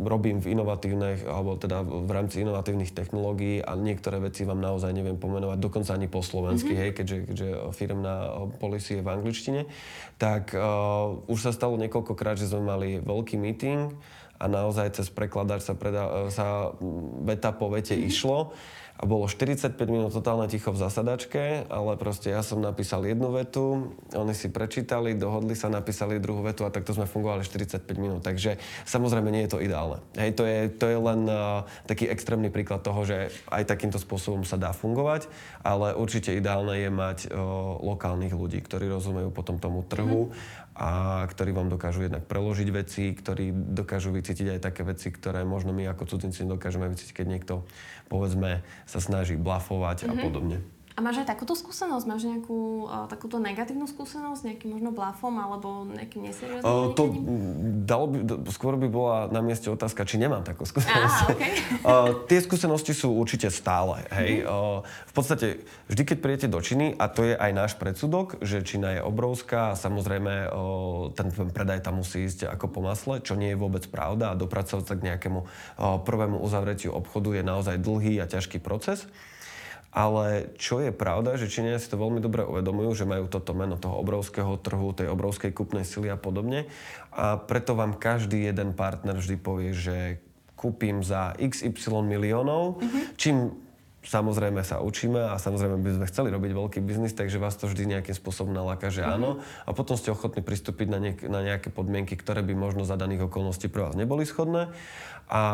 robím 0.00 0.40
v 0.40 0.56
inovatívnych, 0.56 1.26
alebo 1.26 1.58
teda 1.58 1.84
v 1.84 2.10
rámci 2.10 2.40
inovatívnych 2.40 2.94
technológií 2.94 3.60
a 3.60 3.76
niektoré 3.76 4.22
veci 4.22 4.46
vám 4.46 4.62
naozaj 4.62 4.94
neviem 4.94 5.20
pomenovať, 5.20 5.58
dokonca 5.60 5.92
ani 5.92 6.08
po 6.08 6.24
slovensky, 6.24 6.72
mm-hmm. 6.72 6.84
hej, 6.88 6.90
keďže, 6.96 7.16
keďže 7.28 7.48
firmná 7.76 8.46
policy 8.62 9.00
je 9.00 9.04
v 9.04 9.12
angličtine, 9.12 9.60
tak 10.16 10.56
uh, 10.56 11.18
už 11.28 11.50
sa 11.50 11.52
stalo 11.52 11.76
niekoľkokrát, 11.76 12.40
že 12.40 12.48
sme 12.48 12.62
mali 12.64 12.88
veľký 13.02 13.36
meeting 13.36 13.92
a 14.40 14.44
naozaj 14.48 14.96
cez 14.96 15.12
prekladač 15.12 15.68
sa, 15.68 15.76
preda- 15.76 16.32
sa 16.32 16.72
veta 17.28 17.52
po 17.52 17.68
vete 17.68 17.92
mm-hmm. 17.92 18.08
išlo 18.08 18.38
a 19.00 19.08
bolo 19.08 19.24
45 19.24 19.80
minút 19.88 20.12
totálne 20.12 20.44
ticho 20.44 20.76
v 20.76 20.78
zasadačke, 20.84 21.64
ale 21.72 21.96
proste 21.96 22.36
ja 22.36 22.44
som 22.44 22.60
napísal 22.60 23.08
jednu 23.08 23.32
vetu, 23.32 23.96
oni 24.12 24.36
si 24.36 24.52
prečítali, 24.52 25.16
dohodli 25.16 25.56
sa, 25.56 25.72
napísali 25.72 26.20
druhú 26.20 26.44
vetu 26.44 26.68
a 26.68 26.70
takto 26.70 26.92
sme 26.92 27.08
fungovali 27.08 27.40
45 27.40 27.80
minút. 27.96 28.20
Takže 28.20 28.60
samozrejme 28.84 29.32
nie 29.32 29.48
je 29.48 29.56
to 29.56 29.64
ideálne. 29.64 30.04
Hej, 30.20 30.36
to 30.36 30.44
je, 30.44 30.68
to 30.76 30.84
je 30.92 30.98
len 31.00 31.24
uh, 31.32 31.64
taký 31.88 32.12
extrémny 32.12 32.52
príklad 32.52 32.84
toho, 32.84 33.00
že 33.08 33.32
aj 33.48 33.72
takýmto 33.72 33.96
spôsobom 33.96 34.44
sa 34.44 34.60
dá 34.60 34.76
fungovať, 34.76 35.32
ale 35.64 35.96
určite 35.96 36.36
ideálne 36.36 36.76
je 36.76 36.90
mať 36.92 37.18
uh, 37.32 37.80
lokálnych 37.80 38.36
ľudí, 38.36 38.60
ktorí 38.60 38.84
rozumejú 38.92 39.32
potom 39.32 39.56
tomu 39.56 39.80
trhu 39.80 40.28
mm-hmm 40.28 40.68
a 40.74 41.22
ktorí 41.26 41.50
vám 41.50 41.68
dokážu 41.68 42.06
jednak 42.06 42.24
preložiť 42.30 42.68
veci, 42.70 43.10
ktorí 43.12 43.52
dokážu 43.52 44.14
vycítiť 44.14 44.56
aj 44.56 44.60
také 44.62 44.82
veci, 44.86 45.10
ktoré 45.10 45.42
možno 45.42 45.74
my 45.74 45.84
ako 45.90 46.16
cudzinci 46.16 46.46
dokážeme 46.46 46.86
vycítiť, 46.88 47.14
keď 47.20 47.26
niekto, 47.26 47.54
povedzme, 48.06 48.62
sa 48.86 48.98
snaží 49.02 49.34
blafovať 49.34 50.06
mm-hmm. 50.06 50.10
a 50.10 50.14
mhm. 50.14 50.22
podobne. 50.22 50.58
A 51.00 51.02
máš 51.02 51.24
aj 51.24 51.32
takúto 51.32 51.56
skúsenosť? 51.56 52.04
Máš 52.04 52.28
nejakú 52.28 52.84
uh, 52.84 53.08
takúto 53.08 53.40
negatívnu 53.40 53.88
skúsenosť? 53.88 54.52
Nejakým 54.52 54.68
možno 54.68 54.92
blafom 54.92 55.32
alebo 55.40 55.88
nejakým 55.88 56.28
neserióznym 56.28 56.68
uh, 56.68 56.92
To 56.92 57.08
dalo 57.88 58.04
by, 58.12 58.18
skôr 58.52 58.76
by 58.76 58.84
bola 58.92 59.32
na 59.32 59.40
mieste 59.40 59.72
otázka, 59.72 60.04
či 60.04 60.20
nemám 60.20 60.44
takú 60.44 60.68
skúsenosť. 60.68 61.20
Aha, 61.24 61.32
okay. 61.32 61.52
uh, 61.88 62.28
tie 62.28 62.44
skúsenosti 62.44 62.92
sú 62.92 63.16
určite 63.16 63.48
stále. 63.48 64.04
Hej? 64.12 64.44
Mm. 64.44 64.52
Uh, 64.52 64.84
v 64.84 65.12
podstate 65.16 65.64
vždy, 65.88 66.02
keď 66.04 66.18
príjete 66.20 66.46
do 66.52 66.60
Číny, 66.60 66.92
a 67.00 67.08
to 67.08 67.24
je 67.24 67.32
aj 67.32 67.50
náš 67.56 67.72
predsudok, 67.80 68.36
že 68.44 68.60
Čína 68.60 69.00
je 69.00 69.00
obrovská 69.00 69.72
a 69.72 69.80
samozrejme 69.80 70.52
uh, 70.52 71.16
ten 71.16 71.32
predaj 71.32 71.80
tam 71.80 72.04
musí 72.04 72.28
ísť 72.28 72.52
ako 72.52 72.76
po 72.76 72.84
masle, 72.84 73.24
čo 73.24 73.40
nie 73.40 73.56
je 73.56 73.56
vôbec 73.56 73.88
pravda 73.88 74.36
a 74.36 74.38
dopracovať 74.38 74.84
sa 74.84 75.00
k 75.00 75.08
nejakému 75.08 75.40
uh, 75.40 75.96
prvému 76.04 76.44
uzavretiu 76.44 76.92
obchodu 76.92 77.40
je 77.40 77.40
naozaj 77.40 77.80
dlhý 77.80 78.20
a 78.20 78.28
ťažký 78.28 78.60
proces. 78.60 79.08
Ale 79.90 80.54
čo 80.54 80.78
je 80.78 80.94
pravda, 80.94 81.34
že 81.34 81.50
Číňania 81.50 81.82
si 81.82 81.90
to 81.90 81.98
veľmi 81.98 82.22
dobre 82.22 82.46
uvedomujú, 82.46 82.94
že 82.94 83.10
majú 83.10 83.26
toto 83.26 83.58
meno 83.58 83.74
toho 83.74 83.98
obrovského 83.98 84.54
trhu, 84.62 84.94
tej 84.94 85.10
obrovskej 85.10 85.50
kupnej 85.50 85.82
sily 85.82 86.14
a 86.14 86.18
podobne. 86.18 86.70
A 87.10 87.34
preto 87.42 87.74
vám 87.74 87.98
každý 87.98 88.46
jeden 88.46 88.70
partner 88.70 89.18
vždy 89.18 89.36
povie, 89.42 89.74
že 89.74 90.22
kúpim 90.54 91.02
za 91.02 91.34
XY 91.42 92.06
miliónov, 92.06 92.78
mm-hmm. 92.78 93.02
čím 93.18 93.50
samozrejme 94.00 94.64
sa 94.64 94.80
učíme 94.80 95.20
a 95.28 95.36
samozrejme 95.36 95.76
by 95.80 95.90
sme 96.00 96.06
chceli 96.08 96.28
robiť 96.32 96.52
veľký 96.56 96.78
biznis, 96.80 97.12
takže 97.12 97.36
vás 97.36 97.56
to 97.56 97.68
vždy 97.68 97.96
nejakým 97.96 98.16
spôsobom 98.16 98.52
naláka, 98.52 98.88
že 98.88 99.04
áno. 99.04 99.36
Mm-hmm. 99.36 99.68
A 99.68 99.70
potom 99.76 99.98
ste 99.98 100.14
ochotní 100.14 100.40
pristúpiť 100.40 100.86
na, 100.88 100.98
niek- 101.02 101.26
na 101.28 101.40
nejaké 101.44 101.68
podmienky, 101.68 102.16
ktoré 102.16 102.40
by 102.40 102.56
možno 102.56 102.88
za 102.88 102.96
daných 102.96 103.28
okolností 103.28 103.68
pre 103.68 103.84
vás 103.84 103.98
neboli 103.98 104.24
schodné 104.24 104.72
a, 105.30 105.44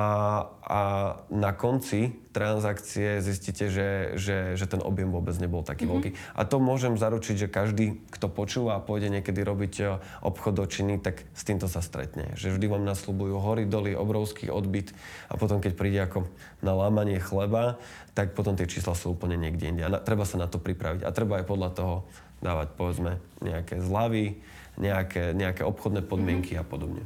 a 0.64 0.80
na 1.28 1.52
konci 1.52 2.16
transakcie 2.32 3.20
zistíte, 3.20 3.68
že, 3.68 4.16
že, 4.16 4.56
že 4.56 4.64
ten 4.64 4.80
objem 4.80 5.12
vôbec 5.12 5.36
nebol 5.36 5.60
taký 5.60 5.84
mm-hmm. 5.84 5.92
veľký. 5.92 6.10
A 6.32 6.48
to 6.48 6.56
môžem 6.64 6.96
zaručiť, 6.96 7.44
že 7.44 7.52
každý, 7.52 8.00
kto 8.08 8.32
počúva 8.32 8.80
a 8.80 8.84
pôjde 8.84 9.12
niekedy 9.12 9.44
robiť 9.44 9.74
e, 9.76 9.84
obchod 10.24 10.56
do 10.56 10.64
Číny, 10.64 10.96
tak 10.96 11.28
s 11.36 11.44
týmto 11.44 11.68
sa 11.68 11.84
stretne. 11.84 12.32
Že 12.40 12.56
vždy 12.56 12.66
vám 12.72 12.88
nasľubujú 12.88 13.36
hory, 13.36 13.68
doly, 13.68 13.92
obrovský 13.92 14.48
odbyt 14.48 14.96
a 15.28 15.36
potom, 15.36 15.60
keď 15.60 15.72
príde 15.76 16.00
ako 16.00 16.24
na 16.64 16.72
lámanie 16.72 17.20
chleba, 17.20 17.76
tak 18.16 18.32
potom 18.32 18.56
tie 18.56 18.64
čísla 18.64 18.96
sú 18.96 19.12
úplne 19.12 19.36
niekde 19.36 19.76
inde. 19.76 19.84
A 19.84 19.92
na, 19.92 19.98
treba 20.00 20.24
sa 20.24 20.40
na 20.40 20.48
to 20.48 20.56
pripraviť. 20.56 21.04
A 21.04 21.12
treba 21.12 21.36
aj 21.36 21.44
podľa 21.44 21.70
toho 21.76 21.94
dávať, 22.40 22.72
povedzme, 22.80 23.20
nejaké 23.44 23.84
zľavy, 23.84 24.40
nejaké, 24.80 25.36
nejaké 25.36 25.68
obchodné 25.68 26.00
podmienky 26.00 26.56
mm-hmm. 26.56 26.64
a 26.64 26.72
podobne. 26.72 27.04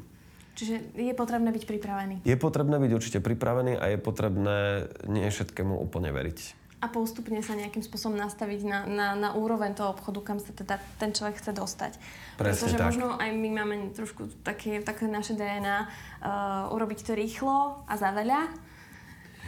Čiže 0.61 0.93
je 0.93 1.15
potrebné 1.17 1.57
byť 1.57 1.65
pripravený. 1.65 2.15
Je 2.21 2.37
potrebné 2.37 2.77
byť 2.77 2.93
určite 2.93 3.19
pripravený 3.25 3.81
a 3.81 3.97
je 3.97 3.97
potrebné 3.97 4.93
nie 5.09 5.25
všetkému 5.25 5.73
úplne 5.73 6.13
veriť. 6.13 6.61
A 6.85 6.93
postupne 6.93 7.41
sa 7.41 7.57
nejakým 7.57 7.81
spôsobom 7.81 8.21
nastaviť 8.21 8.61
na, 8.69 8.79
na, 8.85 9.09
na 9.17 9.29
úroveň 9.33 9.73
toho 9.73 9.97
obchodu, 9.97 10.21
kam 10.21 10.37
sa 10.37 10.53
teda 10.53 10.77
ten 11.01 11.17
človek 11.17 11.41
chce 11.41 11.57
dostať. 11.57 11.97
Presne 12.37 12.37
Pretože 12.37 12.77
tak. 12.77 12.87
možno 12.93 13.07
aj 13.17 13.31
my 13.33 13.49
máme 13.57 13.77
trošku 13.97 14.29
také, 14.45 14.85
také 14.85 15.09
naše 15.09 15.33
DNA 15.33 15.89
uh, 15.89 16.77
urobiť 16.77 17.09
to 17.09 17.17
rýchlo 17.17 17.81
a 17.89 17.97
za 17.97 18.13
veľa. 18.13 18.53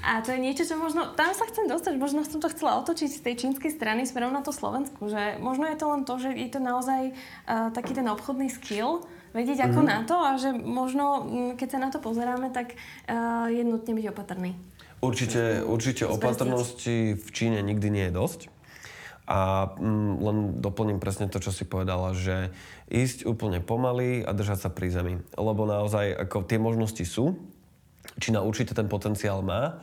A 0.01 0.25
to 0.25 0.33
je 0.33 0.41
niečo, 0.41 0.65
čo 0.65 0.81
možno, 0.81 1.13
tam 1.13 1.37
sa 1.37 1.45
chcem 1.45 1.69
dostať, 1.69 2.01
možno 2.01 2.25
som 2.25 2.41
to 2.41 2.49
chcela 2.49 2.81
otočiť 2.81 3.11
z 3.13 3.21
tej 3.21 3.35
čínskej 3.37 3.71
strany 3.77 4.09
smerom 4.09 4.33
na 4.33 4.41
to 4.41 4.49
Slovensku, 4.49 5.13
že 5.13 5.37
možno 5.45 5.69
je 5.69 5.77
to 5.77 5.87
len 5.93 6.03
to, 6.09 6.17
že 6.17 6.33
je 6.33 6.49
to 6.49 6.61
naozaj 6.61 7.13
uh, 7.13 7.69
taký 7.77 7.93
ten 7.93 8.09
obchodný 8.09 8.49
skill, 8.49 9.05
vedieť 9.33 9.69
ako 9.69 9.81
mm-hmm. 9.83 9.93
na 9.93 9.99
to 10.09 10.17
a 10.17 10.31
že 10.37 10.51
možno, 10.53 11.05
mm, 11.25 11.53
keď 11.61 11.69
sa 11.69 11.79
na 11.81 11.89
to 11.89 11.99
pozeráme, 11.99 12.53
tak 12.53 12.77
uh, 12.77 13.49
je 13.49 13.65
nutne 13.65 13.93
byť 13.97 14.07
opatrný. 14.13 14.57
Určite, 15.03 15.67
určite 15.67 16.07
opatrnosti 16.07 17.19
v 17.19 17.29
Číne 17.35 17.59
nikdy 17.65 17.89
nie 17.91 18.05
je 18.09 18.15
dosť. 18.15 18.41
A 19.27 19.73
mm, 19.75 20.13
len 20.23 20.37
doplním 20.63 21.03
presne 21.03 21.27
to, 21.27 21.43
čo 21.43 21.51
si 21.51 21.67
povedala, 21.67 22.15
že 22.15 22.55
ísť 22.87 23.27
úplne 23.27 23.59
pomaly 23.59 24.23
a 24.23 24.31
držať 24.31 24.69
sa 24.69 24.71
pri 24.71 24.93
zemi. 24.93 25.15
Lebo 25.35 25.67
naozaj 25.67 26.15
ako 26.29 26.47
tie 26.47 26.61
možnosti 26.61 27.03
sú, 27.03 27.35
Čína 28.19 28.45
určite 28.45 28.77
ten 28.77 28.87
potenciál 28.87 29.41
má, 29.41 29.83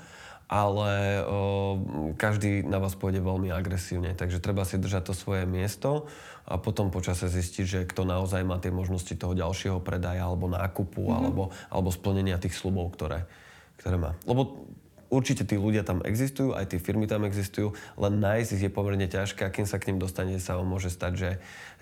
ale 0.50 1.22
o, 1.30 1.78
každý 2.18 2.66
na 2.66 2.82
vás 2.82 2.98
pôjde 2.98 3.22
veľmi 3.22 3.54
agresívne, 3.54 4.18
takže 4.18 4.42
treba 4.42 4.66
si 4.66 4.82
držať 4.82 5.14
to 5.14 5.14
svoje 5.14 5.46
miesto 5.46 6.10
a 6.50 6.58
potom 6.58 6.90
počase 6.90 7.30
zistiť, 7.30 7.66
že 7.70 7.80
kto 7.86 8.10
naozaj 8.10 8.42
má 8.42 8.58
tie 8.58 8.74
možnosti 8.74 9.14
toho 9.14 9.38
ďalšieho 9.38 9.78
predaja 9.86 10.26
alebo 10.26 10.50
nákupu 10.50 11.06
mm-hmm. 11.06 11.20
alebo, 11.22 11.44
alebo 11.70 11.90
splnenia 11.94 12.42
tých 12.42 12.58
slubov, 12.58 12.98
ktoré, 12.98 13.30
ktoré 13.78 14.02
má. 14.02 14.18
Lebo 14.26 14.66
určite 15.14 15.46
tí 15.46 15.54
ľudia 15.54 15.86
tam 15.86 16.02
existujú, 16.02 16.58
aj 16.58 16.74
tie 16.74 16.82
firmy 16.82 17.06
tam 17.06 17.30
existujú, 17.30 17.78
len 18.02 18.18
nájsť 18.18 18.50
ich 18.58 18.64
je 18.66 18.72
pomerne 18.74 19.06
ťažké 19.06 19.46
a 19.46 19.54
kým 19.54 19.70
sa 19.70 19.78
k 19.78 19.94
ním 19.94 20.02
dostanete, 20.02 20.42
sa 20.42 20.58
vám 20.58 20.66
môže 20.66 20.90
stať, 20.90 21.14
že, 21.14 21.32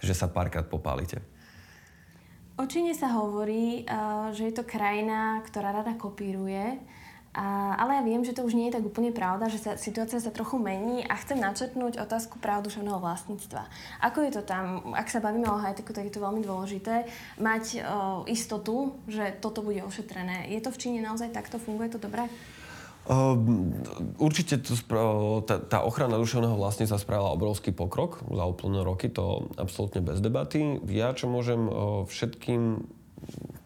že 0.03 0.11
sa 0.11 0.27
párkrát 0.27 0.67
popálite. 0.67 1.23
O 2.59 2.67
Číne 2.67 2.91
sa 2.97 3.15
hovorí, 3.15 3.87
že 4.35 4.49
je 4.49 4.53
to 4.55 4.67
krajina, 4.67 5.39
ktorá 5.45 5.71
rada 5.71 5.93
kopíruje 5.93 6.81
a, 7.35 7.75
ale 7.77 7.99
ja 7.99 8.03
viem, 8.05 8.23
že 8.23 8.33
to 8.33 8.45
už 8.47 8.55
nie 8.55 8.71
je 8.71 8.79
tak 8.79 8.85
úplne 8.87 9.11
pravda, 9.15 9.51
že 9.51 9.59
sa, 9.61 9.71
situácia 9.75 10.17
sa 10.17 10.33
trochu 10.33 10.57
mení 10.57 11.05
a 11.05 11.13
chcem 11.19 11.37
načetnúť 11.37 11.99
otázku 12.01 12.39
práv 12.39 12.65
duševného 12.65 12.97
vlastníctva. 12.97 13.67
Ako 14.01 14.25
je 14.25 14.31
to 14.37 14.41
tam, 14.41 14.95
ak 14.95 15.11
sa 15.11 15.21
bavíme 15.21 15.45
o 15.49 15.61
high-techu, 15.61 15.93
tak 15.93 16.07
je 16.09 16.15
to 16.17 16.23
veľmi 16.23 16.41
dôležité, 16.41 17.09
mať 17.37 17.65
o, 17.77 17.81
istotu, 18.25 18.97
že 19.05 19.37
toto 19.37 19.61
bude 19.61 19.83
ošetrené. 19.83 20.49
Je 20.49 20.61
to 20.63 20.73
v 20.73 20.79
Číne 20.81 20.99
naozaj 21.05 21.29
takto? 21.29 21.61
Funguje 21.61 21.93
to 21.93 21.99
dobre? 22.01 22.25
Uh, 23.07 23.39
určite 24.19 24.59
to 24.59 24.75
spra- 24.75 25.39
tá, 25.47 25.63
tá 25.63 25.79
ochrana 25.79 26.19
duševného 26.19 26.59
vlastníctva 26.59 26.99
spravila 26.99 27.31
obrovský 27.31 27.71
pokrok 27.71 28.19
za 28.27 28.43
úplné 28.43 28.83
roky, 28.83 29.07
to 29.07 29.47
absolútne 29.55 30.03
bez 30.03 30.19
debaty. 30.19 30.83
Ja, 30.91 31.15
čo 31.15 31.31
môžem 31.31 31.71
uh, 31.71 32.03
všetkým 32.03 32.83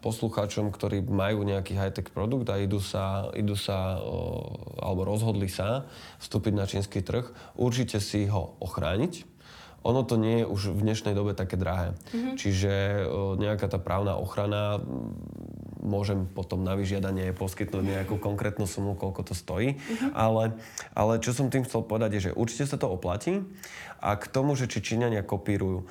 poslucháčom, 0.01 0.73
ktorí 0.73 1.05
majú 1.05 1.45
nejaký 1.45 1.77
high-tech 1.77 2.09
produkt 2.09 2.49
a 2.49 2.57
idú 2.57 2.81
sa, 2.81 3.29
idú 3.37 3.53
sa 3.53 4.01
alebo 4.81 5.05
rozhodli 5.05 5.47
sa 5.47 5.85
vstúpiť 6.19 6.53
na 6.57 6.65
čínsky 6.65 7.05
trh, 7.05 7.29
určite 7.53 8.01
si 8.01 8.25
ho 8.25 8.57
ochrániť. 8.57 9.29
Ono 9.81 10.05
to 10.05 10.13
nie 10.13 10.41
je 10.41 10.45
už 10.45 10.77
v 10.77 10.85
dnešnej 10.85 11.17
dobe 11.17 11.33
také 11.33 11.57
drahé. 11.57 11.97
Mm-hmm. 12.13 12.35
Čiže 12.37 12.73
nejaká 13.41 13.65
tá 13.65 13.81
právna 13.81 14.13
ochrana 14.13 14.77
môžem 15.81 16.29
potom 16.29 16.61
na 16.61 16.77
vyžiadanie 16.77 17.33
poskytnúť 17.33 17.81
nejakú 17.81 18.21
konkrétnu 18.21 18.69
sumu, 18.69 18.93
koľko 18.93 19.21
to 19.25 19.33
stojí. 19.33 19.81
Mm-hmm. 19.81 20.13
Ale, 20.13 20.53
ale 20.93 21.17
čo 21.17 21.33
som 21.33 21.49
tým 21.49 21.65
chcel 21.65 21.81
povedať 21.81 22.13
je, 22.13 22.29
že 22.29 22.37
určite 22.37 22.69
sa 22.69 22.77
to 22.77 22.93
oplatí 22.93 23.41
a 23.97 24.13
k 24.21 24.25
tomu, 24.29 24.53
že 24.53 24.69
či 24.69 24.85
Číňania 24.85 25.25
kopírujú. 25.25 25.89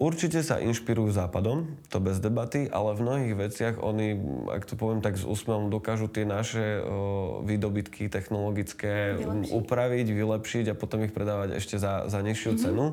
Určite 0.00 0.42
sa 0.42 0.58
inšpirujú 0.58 1.14
západom, 1.14 1.78
to 1.86 2.02
bez 2.02 2.18
debaty, 2.18 2.66
ale 2.66 2.96
v 2.96 3.04
mnohých 3.06 3.34
veciach 3.38 3.74
oni, 3.78 4.18
ak 4.50 4.66
to 4.66 4.74
poviem 4.74 4.98
tak 4.98 5.14
s 5.14 5.22
úsmevom, 5.22 5.70
dokážu 5.70 6.10
tie 6.10 6.26
naše 6.26 6.80
o, 6.82 7.44
výdobytky 7.46 8.10
technologické 8.10 9.14
vylepšiť. 9.14 9.52
upraviť, 9.52 10.06
vylepšiť 10.10 10.64
a 10.72 10.74
potom 10.74 11.06
ich 11.06 11.14
predávať 11.14 11.54
ešte 11.60 11.78
za, 11.78 12.10
za 12.10 12.18
nižšiu 12.18 12.50
mm-hmm. 12.50 12.64
cenu. 12.66 12.86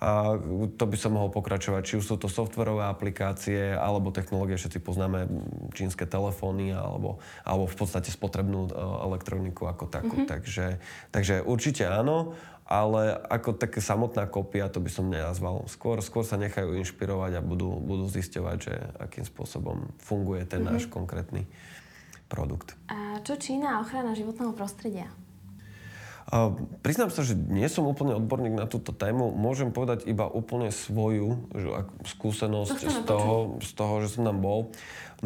A 0.00 0.32
to 0.80 0.84
by 0.88 0.96
som 0.96 1.12
mohol 1.12 1.28
pokračovať, 1.28 1.82
či 1.84 1.94
už 2.00 2.04
sú 2.08 2.16
to 2.16 2.32
softverové 2.32 2.88
aplikácie, 2.88 3.76
alebo 3.76 4.08
technológie, 4.08 4.56
všetci 4.56 4.80
poznáme 4.80 5.28
čínske 5.76 6.08
telefóny, 6.08 6.72
alebo, 6.72 7.20
alebo 7.44 7.68
v 7.68 7.76
podstate 7.76 8.08
spotrebnú 8.08 8.72
elektroniku 9.04 9.68
ako 9.68 9.92
takú. 9.92 10.24
Mm-hmm. 10.24 10.32
Takže, 10.32 10.66
takže 11.12 11.34
určite 11.44 11.84
áno 11.84 12.32
ale 12.70 13.18
ako 13.26 13.58
také 13.58 13.82
samotná 13.82 14.30
kopia 14.30 14.70
to 14.70 14.78
by 14.78 14.86
som 14.86 15.10
nenazval. 15.10 15.66
Skôr, 15.66 15.98
skôr 16.06 16.22
sa 16.22 16.38
nechajú 16.38 16.78
inšpirovať 16.78 17.42
a 17.42 17.42
budú, 17.42 17.74
budú 17.82 18.06
zisťovať, 18.06 18.56
že 18.62 18.74
akým 19.02 19.26
spôsobom 19.26 19.90
funguje 19.98 20.46
ten 20.46 20.62
mm-hmm. 20.62 20.78
náš 20.78 20.86
konkrétny 20.86 21.50
produkt. 22.30 22.78
A 22.86 23.18
čo 23.26 23.34
Čína 23.34 23.74
a 23.74 23.80
ochrana 23.82 24.14
životného 24.14 24.54
prostredia? 24.54 25.10
Uh, 26.30 26.54
priznám 26.86 27.10
sa, 27.10 27.26
že 27.26 27.34
nie 27.34 27.66
som 27.66 27.90
úplne 27.90 28.14
odborník 28.14 28.54
na 28.54 28.70
túto 28.70 28.94
tému. 28.94 29.34
Môžem 29.34 29.74
povedať 29.74 30.06
iba 30.06 30.30
úplne 30.30 30.70
svoju 30.70 31.50
že, 31.50 31.68
skúsenosť 32.06 32.78
z 32.86 32.98
toho, 33.02 33.58
z 33.58 33.70
toho, 33.74 33.94
že 33.98 34.14
som 34.14 34.22
tam 34.22 34.38
bol. 34.38 34.70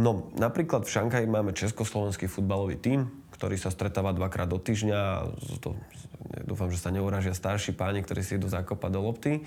No, 0.00 0.32
napríklad 0.32 0.88
v 0.88 0.94
Šankaji 0.96 1.28
máme 1.28 1.52
československý 1.52 2.24
futbalový 2.24 2.80
tím, 2.80 3.12
ktorý 3.36 3.60
sa 3.60 3.68
stretáva 3.68 4.16
dvakrát 4.16 4.48
do 4.48 4.56
týždňa. 4.56 5.28
To, 5.60 5.76
dúfam, 6.48 6.72
že 6.72 6.80
sa 6.80 6.88
neuražia 6.88 7.36
starší 7.36 7.76
páni, 7.76 8.00
ktorí 8.00 8.24
si 8.24 8.40
idú 8.40 8.48
zakopať 8.48 8.90
do 8.90 9.00
lopty. 9.04 9.44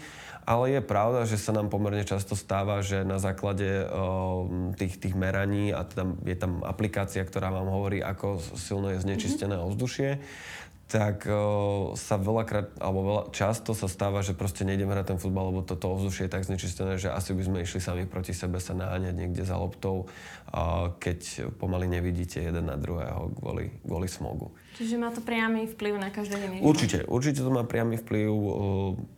Ale 0.47 0.71
je 0.71 0.79
pravda, 0.79 1.27
že 1.27 1.35
sa 1.35 1.51
nám 1.51 1.67
pomerne 1.67 2.07
často 2.07 2.31
stáva, 2.37 2.79
že 2.79 3.03
na 3.03 3.19
základe 3.19 3.83
o, 3.83 4.47
tých, 4.79 4.95
tých 4.95 5.11
meraní, 5.11 5.75
a 5.75 5.83
teda 5.83 6.15
je 6.23 6.37
tam 6.39 6.63
aplikácia, 6.63 7.19
ktorá 7.27 7.51
vám 7.51 7.67
hovorí, 7.67 7.99
ako 7.99 8.39
silno 8.55 8.93
je 8.95 9.03
znečistené 9.03 9.59
mm-hmm. 9.59 9.67
ovzdušie, 9.67 10.09
tak 10.87 11.27
o, 11.27 11.91
sa 11.99 12.15
veľakrát, 12.15 12.79
alebo 12.79 12.99
veľa, 13.03 13.23
často 13.35 13.75
sa 13.75 13.91
stáva, 13.91 14.23
že 14.23 14.31
proste 14.31 14.63
nejdeme 14.63 14.95
hrať 14.95 15.11
ten 15.11 15.19
futbal, 15.19 15.51
lebo 15.51 15.59
toto 15.59 15.91
ovzdušie 15.91 16.31
je 16.31 16.31
tak 16.31 16.47
znečistené, 16.47 16.95
že 16.95 17.11
asi 17.11 17.35
by 17.35 17.43
sme 17.43 17.57
išli 17.67 17.83
sami 17.83 18.07
proti 18.07 18.31
sebe 18.31 18.63
sa 18.63 18.71
naháňať 18.71 19.11
niekde 19.11 19.43
za 19.43 19.59
loptou, 19.59 20.07
o, 20.07 20.63
keď 20.95 21.51
pomaly 21.59 21.91
nevidíte 21.91 22.39
jeden 22.39 22.71
na 22.71 22.79
druhého 22.79 23.35
kvôli, 23.35 23.75
kvôli 23.83 24.07
smogu. 24.07 24.55
Čiže 24.79 24.95
má 24.95 25.11
to 25.11 25.19
priamy 25.19 25.67
vplyv 25.67 25.99
na 25.99 26.07
každé 26.07 26.39
deň? 26.39 26.51
Určite, 26.63 27.03
určite 27.03 27.43
to 27.43 27.51
má 27.51 27.67
priamy 27.67 27.99
vplyv. 27.99 28.31
O, 28.31 28.45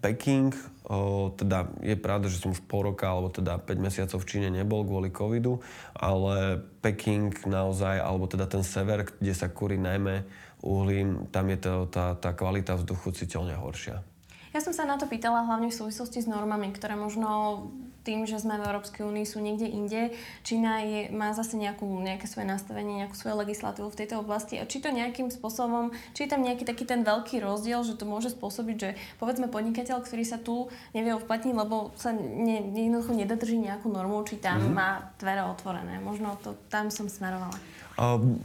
Peking, 0.01 0.49
o, 0.89 1.29
teda 1.37 1.69
je 1.85 1.93
pravda, 1.93 2.33
že 2.33 2.41
som 2.41 2.49
už 2.49 2.65
pol 2.65 2.89
roka, 2.89 3.05
alebo 3.05 3.29
teda 3.29 3.61
5 3.61 3.77
mesiacov 3.77 4.17
v 4.17 4.25
Číne 4.25 4.49
nebol 4.49 4.81
kvôli 4.81 5.13
covidu, 5.13 5.61
ale 5.93 6.65
Peking 6.81 7.29
naozaj, 7.45 8.01
alebo 8.01 8.25
teda 8.25 8.49
ten 8.49 8.65
sever, 8.65 9.05
kde 9.05 9.37
sa 9.37 9.53
kúri 9.53 9.77
najmä 9.77 10.48
uhlím, 10.63 11.27
tam 11.31 11.49
je 11.49 11.57
to, 11.57 11.73
tá, 11.87 12.15
tá 12.15 12.35
kvalita 12.35 12.75
vzduchu 12.75 13.15
citeľne 13.15 13.55
horšia. 13.55 14.03
Ja 14.49 14.59
som 14.65 14.73
sa 14.73 14.81
na 14.89 14.97
to 14.97 15.05
pýtala 15.05 15.45
hlavne 15.45 15.69
v 15.69 15.77
súvislosti 15.77 16.25
s 16.25 16.27
normami, 16.27 16.73
ktoré 16.73 16.97
možno 16.97 17.69
tým, 18.01 18.25
že 18.25 18.41
sme 18.41 18.57
v 18.57 18.65
Európskej 18.65 19.05
únii 19.05 19.25
sú 19.27 19.37
niekde 19.37 19.69
inde. 19.69 20.01
Čína 20.41 20.81
je, 20.81 21.13
má 21.13 21.29
zase 21.37 21.53
nejakú, 21.59 21.85
nejaké 21.85 22.25
svoje 22.25 22.49
nastavenie, 22.49 23.05
nejakú 23.05 23.13
svoju 23.13 23.37
legislatívu 23.45 23.93
v 23.93 23.99
tejto 23.99 24.25
oblasti. 24.25 24.57
A 24.57 24.65
či 24.65 24.81
to 24.81 24.89
nejakým 24.89 25.29
spôsobom, 25.29 25.93
či 26.17 26.25
je 26.25 26.31
tam 26.33 26.41
nejaký 26.41 26.65
taký 26.65 26.89
ten 26.89 27.05
veľký 27.05 27.37
rozdiel, 27.43 27.85
že 27.85 27.99
to 27.99 28.09
môže 28.09 28.33
spôsobiť, 28.33 28.75
že 28.81 28.89
povedzme 29.21 29.51
podnikateľ, 29.51 30.01
ktorý 30.01 30.25
sa 30.25 30.41
tu 30.41 30.71
nevie 30.97 31.13
uplatniť, 31.13 31.53
lebo 31.53 31.93
sa 31.93 32.09
ne, 32.15 32.73
jednoducho 32.73 33.13
nedodrží 33.13 33.61
nejakú 33.61 33.91
normu, 33.91 34.25
či 34.25 34.41
tam 34.41 34.63
mm-hmm. 34.63 34.73
má 34.73 35.13
dvere 35.21 35.45
otvorené. 35.45 36.01
Možno 36.01 36.39
to 36.41 36.57
tam 36.73 36.89
som 36.89 37.05
smerovala. 37.05 37.53
Um, 37.99 38.41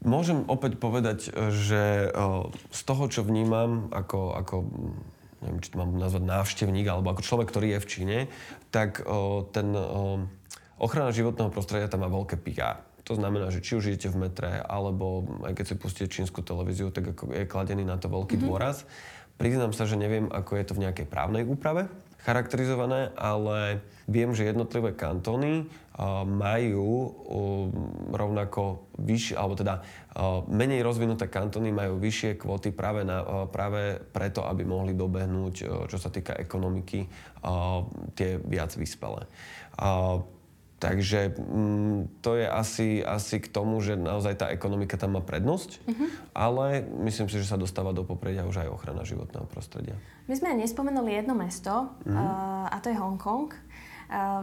Môžem 0.00 0.48
opäť 0.48 0.80
povedať, 0.80 1.28
že 1.52 2.08
z 2.72 2.80
toho, 2.88 3.04
čo 3.12 3.20
vnímam 3.20 3.92
ako, 3.92 4.32
ako 4.32 4.56
neviem, 5.44 5.60
či 5.60 5.72
to 5.72 5.80
mám 5.80 5.92
nazvať 5.96 6.24
návštevník, 6.24 6.88
alebo 6.88 7.12
ako 7.12 7.24
človek, 7.24 7.48
ktorý 7.52 7.76
je 7.76 7.82
v 7.84 7.88
Číne, 7.88 8.18
tak 8.72 9.04
ten 9.52 9.68
ochrana 10.80 11.12
životného 11.12 11.52
prostredia 11.52 11.92
tam 11.92 12.04
má 12.04 12.08
veľké 12.08 12.40
PR. 12.40 12.80
To 13.08 13.16
znamená, 13.16 13.52
že 13.52 13.60
či 13.60 13.76
už 13.76 13.92
idete 13.92 14.08
v 14.08 14.28
metre, 14.28 14.62
alebo 14.64 15.26
aj 15.44 15.52
keď 15.52 15.64
si 15.68 15.74
pustíte 15.76 16.08
čínsku 16.12 16.40
televíziu, 16.40 16.88
tak 16.94 17.12
ako 17.16 17.36
je 17.36 17.44
kladený 17.44 17.84
na 17.84 18.00
to 18.00 18.08
veľký 18.08 18.40
mm-hmm. 18.40 18.48
dôraz. 18.48 18.88
Priznám 19.40 19.72
sa, 19.72 19.88
že 19.88 20.00
neviem, 20.00 20.28
ako 20.28 20.60
je 20.60 20.64
to 20.64 20.76
v 20.76 20.84
nejakej 20.88 21.06
právnej 21.08 21.44
úprave 21.48 21.88
charakterizované, 22.20 23.16
ale 23.16 23.80
viem, 24.04 24.36
že 24.36 24.44
jednotlivé 24.44 24.92
kantóny 24.92 25.64
majú 26.24 27.12
rovnako 28.08 28.88
vyššie, 28.96 29.36
alebo 29.36 29.52
teda 29.52 29.84
menej 30.48 30.80
rozvinuté 30.80 31.28
kantóny 31.28 31.68
majú 31.70 32.00
vyššie 32.00 32.40
kvóty 32.40 32.72
práve, 32.72 33.04
na, 33.04 33.46
práve 33.52 34.00
preto, 34.08 34.48
aby 34.48 34.64
mohli 34.64 34.96
dobehnúť, 34.96 35.54
čo 35.92 35.98
sa 36.00 36.08
týka 36.08 36.40
ekonomiky, 36.40 37.04
tie 38.16 38.40
viac 38.40 38.72
vyspelé. 38.80 39.28
Takže 40.80 41.36
mm, 41.36 42.24
to 42.24 42.40
je 42.40 42.48
asi, 42.48 42.88
asi 43.04 43.36
k 43.36 43.52
tomu, 43.52 43.84
že 43.84 44.00
naozaj 44.00 44.40
tá 44.40 44.46
ekonomika 44.48 44.96
tam 44.96 45.12
má 45.12 45.20
prednosť, 45.20 45.76
uh-huh. 45.84 46.08
ale 46.32 46.88
myslím 47.04 47.28
si, 47.28 47.36
že 47.36 47.52
sa 47.52 47.60
dostáva 47.60 47.92
do 47.92 48.00
popredia 48.00 48.48
už 48.48 48.64
aj 48.64 48.72
ochrana 48.72 49.04
životného 49.04 49.44
prostredia. 49.44 49.92
My 50.24 50.40
sme 50.40 50.56
nespomenuli 50.56 51.20
jedno 51.20 51.36
mesto, 51.36 51.84
uh-huh. 51.84 52.16
uh, 52.16 52.72
a 52.72 52.80
to 52.80 52.88
je 52.88 52.96
Hongkong. 52.96 53.52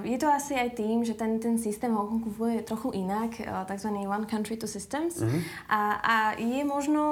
Je 0.07 0.15
to 0.15 0.31
asi 0.31 0.55
aj 0.55 0.79
tým, 0.79 1.03
že 1.03 1.11
ten, 1.11 1.43
ten 1.43 1.59
systém 1.59 1.91
Hongkongu 1.91 2.31
funguje 2.31 2.63
trochu 2.63 2.95
inak, 2.95 3.35
tzv. 3.67 3.89
One 4.07 4.23
Country 4.23 4.55
to 4.55 4.63
Systems. 4.63 5.19
Mm-hmm. 5.19 5.41
A, 5.67 5.79
a 5.99 6.15
je 6.39 6.63
možno 6.63 7.03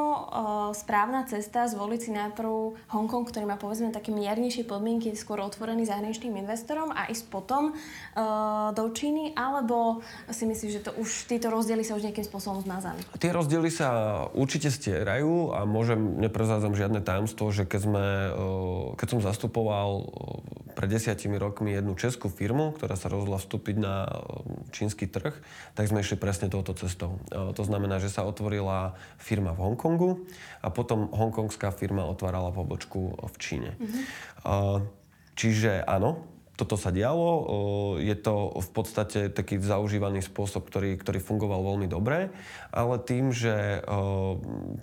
správna 0.71 1.27
cesta 1.27 1.67
zvoliť 1.67 1.99
si 1.99 2.11
najprv 2.15 2.79
Hongkong, 2.95 3.27
ktorý 3.27 3.43
má 3.43 3.59
povedzme 3.59 3.91
také 3.91 4.15
miernejšie 4.15 4.63
podmienky, 4.63 5.11
skôr 5.19 5.43
otvorený 5.43 5.83
zahraničným 5.83 6.39
investorom 6.39 6.95
a 6.95 7.11
ísť 7.11 7.27
potom 7.27 7.75
do 8.71 8.85
Číny, 8.95 9.35
alebo 9.35 9.99
si 10.31 10.47
myslíš, 10.47 10.71
že 10.71 10.81
to 10.87 10.91
už, 10.95 11.27
tieto 11.27 11.51
rozdiely 11.51 11.83
sa 11.83 11.99
už 11.99 12.07
nejakým 12.07 12.23
spôsobom 12.23 12.63
zmazali? 12.63 13.03
Tie 13.19 13.35
rozdiely 13.35 13.67
sa 13.67 13.89
určite 14.31 14.71
stierajú 14.71 15.51
a 15.51 15.67
môžem, 15.67 16.23
neprezádzam 16.23 16.71
žiadne 16.71 17.03
tajomstvo, 17.03 17.51
že 17.51 17.67
keď 17.67 17.79
sme, 17.83 18.05
keď 18.95 19.07
som 19.11 19.19
zastupoval 19.19 20.07
pred 20.75 20.91
desiatimi 20.91 21.39
rokmi 21.39 21.71
jednu 21.71 21.95
českú 21.95 22.27
firmu, 22.27 22.75
ktorá 22.75 22.99
sa 22.99 23.07
rozhodla 23.07 23.39
vstúpiť 23.39 23.75
na 23.79 24.03
e, 24.03 24.11
čínsky 24.75 25.07
trh, 25.07 25.31
tak 25.73 25.87
sme 25.87 26.03
išli 26.03 26.19
presne 26.19 26.51
touto 26.51 26.75
cestou. 26.75 27.17
To 27.31 27.63
znamená, 27.63 28.03
že 28.03 28.11
sa 28.11 28.27
otvorila 28.27 28.99
firma 29.15 29.55
v 29.55 29.63
Hongkongu 29.63 30.27
a 30.59 30.67
potom 30.67 31.07
hongkongská 31.09 31.71
firma 31.71 32.03
otvárala 32.03 32.51
pobočku 32.51 33.15
v 33.15 33.35
Číne. 33.39 33.71
Mm-hmm. 33.79 34.03
Čiže 35.35 35.83
áno, 35.83 36.34
toto 36.55 36.79
sa 36.79 36.91
dialo. 36.91 37.45
Je 37.99 38.15
to 38.15 38.55
v 38.55 38.69
podstate 38.71 39.27
taký 39.31 39.59
zaužívaný 39.59 40.23
spôsob, 40.23 40.67
ktorý, 40.71 40.95
ktorý 40.95 41.19
fungoval 41.19 41.61
veľmi 41.75 41.87
dobre, 41.91 42.31
ale 42.71 42.95
tým, 43.03 43.35
že 43.35 43.83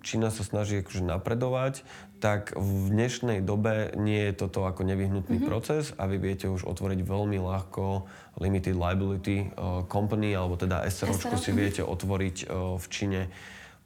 Čína 0.05 0.29
sa 0.29 0.45
snaží 0.45 0.85
akože 0.85 1.05
napredovať, 1.05 1.85
tak 2.23 2.55
v 2.55 2.93
dnešnej 2.93 3.43
dobe 3.43 3.91
nie 3.99 4.31
je 4.31 4.47
toto 4.47 4.63
ako 4.63 4.87
nevyhnutný 4.87 5.43
mm-hmm. 5.43 5.51
proces 5.51 5.91
a 5.99 6.07
vy 6.07 6.23
viete 6.23 6.47
už 6.47 6.63
otvoriť 6.69 7.03
veľmi 7.03 7.41
ľahko 7.43 8.07
limited 8.39 8.79
liability 8.79 9.51
company, 9.91 10.37
alebo 10.37 10.55
teda 10.55 10.87
SROčku 10.87 11.35
si 11.41 11.51
viete 11.51 11.83
otvoriť 11.83 12.47
v 12.79 12.85
Číne 12.87 13.27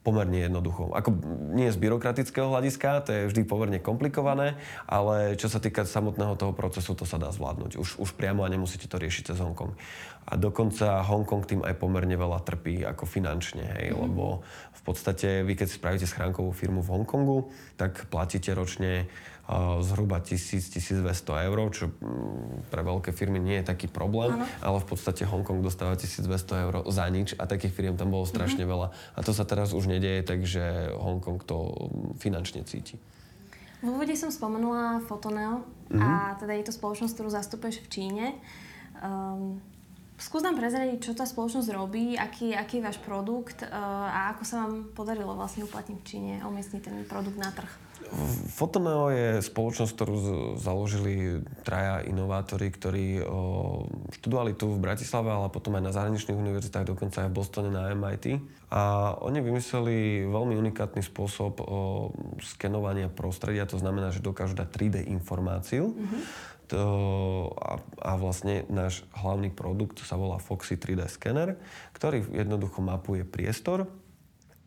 pomerne 0.07 0.47
jednoducho. 0.47 0.95
Ako 0.95 1.11
nie 1.59 1.67
z 1.67 1.83
byrokratického 1.83 2.47
hľadiska, 2.47 3.03
to 3.03 3.11
je 3.11 3.27
vždy 3.27 3.43
pomerne 3.43 3.83
komplikované, 3.83 4.55
ale 4.87 5.35
čo 5.35 5.51
sa 5.51 5.59
týka 5.59 5.83
samotného 5.83 6.39
toho 6.39 6.55
procesu, 6.55 6.95
to 6.95 7.03
sa 7.03 7.19
dá 7.19 7.35
zvládnuť. 7.35 7.75
Už, 7.75 7.99
už 7.99 8.11
priamo 8.15 8.47
a 8.47 8.53
nemusíte 8.55 8.87
to 8.87 9.03
riešiť 9.03 9.35
cez 9.35 9.43
Hongkong. 9.43 9.75
A 10.31 10.39
dokonca 10.39 11.03
Hongkong 11.03 11.43
tým 11.43 11.61
aj 11.67 11.75
pomerne 11.75 12.15
veľa 12.15 12.47
trpí 12.47 12.87
ako 12.87 13.03
finančne, 13.03 13.67
hej, 13.83 13.91
mm. 13.91 13.99
lebo 13.99 14.47
v 14.75 14.83
podstate 14.87 15.43
vy 15.43 15.59
keď 15.59 15.67
si 15.67 15.79
spravíte 15.83 16.07
schránkovú 16.07 16.55
firmu 16.55 16.87
v 16.87 16.91
Hongkongu, 16.95 17.51
tak 17.75 18.07
platíte 18.07 18.55
ročne 18.55 19.11
zhruba 19.87 20.19
1000-1200 20.19 21.47
eur, 21.47 21.59
čo 21.71 21.95
mm, 21.95 22.67
pre 22.67 22.83
veľké 22.83 23.15
firmy 23.15 23.39
nie 23.39 23.63
je 23.63 23.71
taký 23.71 23.87
problém, 23.87 24.35
ano. 24.35 24.47
ale 24.59 24.79
v 24.83 24.87
podstate 24.91 25.23
Hongkong 25.23 25.63
dostáva 25.63 25.95
1200 25.95 26.65
eur 26.67 26.75
za 26.91 27.07
nič 27.07 27.39
a 27.39 27.47
takých 27.47 27.71
firiem 27.71 27.95
tam 27.95 28.11
bolo 28.11 28.27
strašne 28.27 28.67
mm-hmm. 28.67 28.75
veľa. 28.75 28.89
A 29.15 29.19
to 29.23 29.31
sa 29.31 29.47
teraz 29.47 29.71
už 29.71 29.87
nedieje, 29.87 30.27
takže 30.27 30.91
Hongkong 30.99 31.47
to 31.47 31.71
finančne 32.19 32.67
cíti. 32.67 32.99
V 33.87 33.95
úvode 33.95 34.19
som 34.19 34.35
spomenula 34.35 34.99
Fotoneo 35.07 35.63
mm-hmm. 35.95 36.01
a 36.03 36.35
teda 36.43 36.59
je 36.59 36.67
to 36.67 36.75
spoločnosť, 36.75 37.15
ktorú 37.15 37.31
zastupuješ 37.31 37.87
v 37.87 37.89
Číne. 37.93 38.27
Um, 38.99 39.63
skús 40.19 40.43
nám 40.43 40.57
prezradiť, 40.59 40.99
čo 41.01 41.13
tá 41.13 41.29
spoločnosť 41.29 41.69
robí, 41.73 42.17
aký, 42.17 42.53
aký 42.57 42.81
je 42.81 42.87
váš 42.87 42.99
produkt 43.01 43.65
uh, 43.65 43.71
a 44.11 44.37
ako 44.37 44.43
sa 44.45 44.67
vám 44.67 44.91
podarilo 44.93 45.37
vlastne 45.37 45.65
uplatniť 45.65 45.99
v 46.01 46.07
Číne 46.07 46.33
umiestniť 46.45 46.83
ten 46.83 46.97
produkt 47.09 47.39
na 47.41 47.53
trh. 47.53 47.87
Fotoneo 48.55 49.11
je 49.11 49.43
spoločnosť, 49.43 49.93
ktorú 49.93 50.17
založili 50.61 51.43
traja 51.67 52.07
inovátori, 52.07 52.71
ktorí 52.71 53.23
študovali 54.21 54.55
tu 54.55 54.71
v 54.71 54.83
Bratislave, 54.83 55.33
ale 55.33 55.51
potom 55.51 55.75
aj 55.75 55.85
na 55.91 55.93
zahraničných 55.95 56.39
univerzitách, 56.39 56.87
dokonca 56.87 57.27
aj 57.27 57.29
v 57.31 57.37
Bostone 57.37 57.71
na 57.73 57.91
MIT. 57.93 58.39
A 58.71 59.15
oni 59.23 59.43
vymysleli 59.43 60.27
veľmi 60.27 60.55
unikátny 60.59 61.03
spôsob 61.03 61.63
skenovania 62.43 63.11
prostredia, 63.11 63.67
to 63.67 63.79
znamená, 63.79 64.11
že 64.15 64.23
dokážu 64.23 64.55
dať 64.55 64.69
3D 64.71 64.97
informáciu. 65.11 65.95
Mm-hmm. 65.95 66.55
To, 66.67 67.55
a, 67.63 67.79
a 68.03 68.13
vlastne 68.19 68.67
náš 68.67 69.07
hlavný 69.15 69.55
produkt 69.55 70.03
sa 70.03 70.19
volá 70.19 70.43
Foxy 70.43 70.75
3D 70.75 71.07
scanner, 71.07 71.55
ktorý 71.95 72.27
jednoducho 72.35 72.83
mapuje 72.83 73.23
priestor 73.23 73.87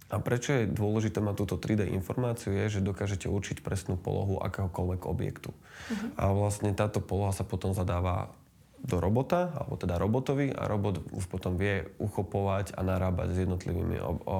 a 0.09 0.17
prečo 0.17 0.57
je 0.57 0.65
dôležité 0.65 1.21
mať 1.21 1.35
túto 1.45 1.55
3D 1.61 1.93
informáciu 1.93 2.49
je, 2.49 2.81
že 2.81 2.85
dokážete 2.85 3.29
určiť 3.29 3.61
presnú 3.61 3.93
polohu 3.93 4.41
akéhokoľvek 4.41 5.05
objektu. 5.05 5.53
Uh-huh. 5.53 6.09
A 6.17 6.33
vlastne 6.33 6.73
táto 6.73 6.97
poloha 6.97 7.29
sa 7.29 7.45
potom 7.45 7.77
zadáva 7.77 8.33
do 8.79 8.97
robota, 8.97 9.53
alebo 9.53 9.75
teda 9.77 10.01
robotovi 10.01 10.49
a 10.55 10.65
robot 10.65 11.03
už 11.13 11.29
potom 11.29 11.59
vie 11.59 11.85
uchopovať 12.01 12.73
a 12.73 12.81
narábať 12.81 13.35
s 13.35 13.37
jednotlivými, 13.43 13.97
o, 14.01 14.11
o, 14.23 14.37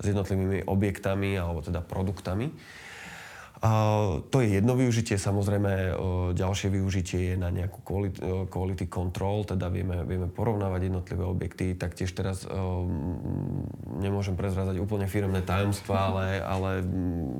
s 0.00 0.04
jednotlivými 0.10 0.66
objektami 0.66 1.36
alebo 1.38 1.60
teda 1.62 1.84
produktami. 1.84 2.50
To 4.30 4.36
je 4.36 4.60
jedno 4.60 4.76
využitie, 4.76 5.16
samozrejme 5.16 5.96
ďalšie 6.36 6.68
využitie 6.68 7.32
je 7.32 7.36
na 7.40 7.48
nejakú 7.48 7.80
quality, 7.80 8.20
quality 8.52 8.86
control, 8.92 9.48
teda 9.48 9.72
vieme, 9.72 10.04
vieme 10.04 10.28
porovnávať 10.28 10.92
jednotlivé 10.92 11.24
objekty, 11.24 11.72
taktiež 11.72 12.12
teraz 12.12 12.44
nemôžem 13.96 14.36
prezrázať 14.36 14.76
úplne 14.76 15.08
firmné 15.08 15.40
tajomstva, 15.40 15.96
ale, 16.12 16.24
ale 16.44 16.70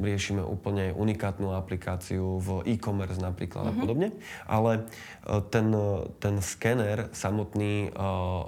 riešime 0.01 0.41
úplne 0.41 0.97
unikátnu 0.97 1.53
aplikáciu 1.53 2.41
v 2.41 2.65
e-commerce 2.65 3.21
napríklad 3.21 3.69
mm-hmm. 3.69 3.77
a 3.77 3.77
mhm. 3.77 3.83
podobne. 3.85 4.09
Ale 4.49 4.73
ten, 5.53 5.69
ten 6.17 6.35
skener 6.41 7.13
samotný 7.13 7.93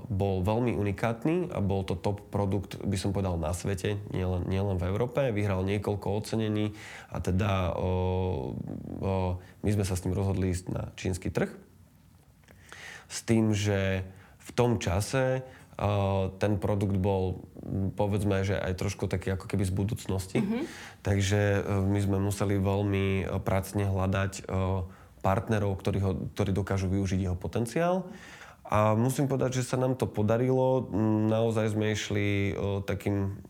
bol 0.08 0.40
veľmi 0.40 0.72
unikátny 0.72 1.52
a 1.52 1.60
bol 1.60 1.84
to 1.84 2.00
top 2.00 2.24
produkt, 2.32 2.80
by 2.80 2.96
som 2.96 3.12
povedal, 3.12 3.36
na 3.36 3.52
svete, 3.52 4.00
nielen, 4.08 4.48
nielen 4.48 4.80
v 4.80 4.88
Európe. 4.88 5.20
Vyhral 5.36 5.68
niekoľko 5.68 6.06
ocenení 6.24 6.72
a 7.12 7.20
teda 7.20 7.57
o, 7.74 7.90
o, 9.02 9.36
my 9.64 9.70
sme 9.74 9.84
sa 9.84 9.94
s 9.98 10.02
tým 10.04 10.14
rozhodli 10.14 10.54
ísť 10.54 10.64
na 10.70 10.90
čínsky 10.94 11.28
trh. 11.32 11.50
S 13.08 13.24
tým, 13.24 13.56
že 13.56 14.04
v 14.38 14.50
tom 14.54 14.76
čase 14.78 15.42
o, 15.76 16.30
ten 16.38 16.56
produkt 16.60 16.96
bol, 16.96 17.44
povedzme, 17.98 18.46
že 18.46 18.56
aj 18.56 18.78
trošku 18.78 19.10
taký 19.10 19.34
ako 19.34 19.46
keby 19.50 19.64
z 19.66 19.72
budúcnosti. 19.74 20.38
Mm-hmm. 20.40 20.62
Takže 21.02 21.40
o, 21.40 21.54
my 21.88 21.98
sme 21.98 22.18
museli 22.22 22.56
veľmi 22.56 23.28
pracne 23.42 23.88
hľadať 23.88 24.32
o, 24.46 24.86
partnerov, 25.20 25.74
ktorí, 25.82 25.98
ho, 26.00 26.12
ktorí 26.38 26.50
dokážu 26.54 26.86
využiť 26.86 27.26
jeho 27.26 27.36
potenciál. 27.36 28.06
A 28.68 28.92
musím 28.92 29.26
povedať, 29.26 29.64
že 29.64 29.66
sa 29.66 29.80
nám 29.80 29.96
to 29.96 30.04
podarilo. 30.04 30.92
Naozaj 31.32 31.72
sme 31.72 31.96
išli 31.96 32.52
takým 32.84 33.40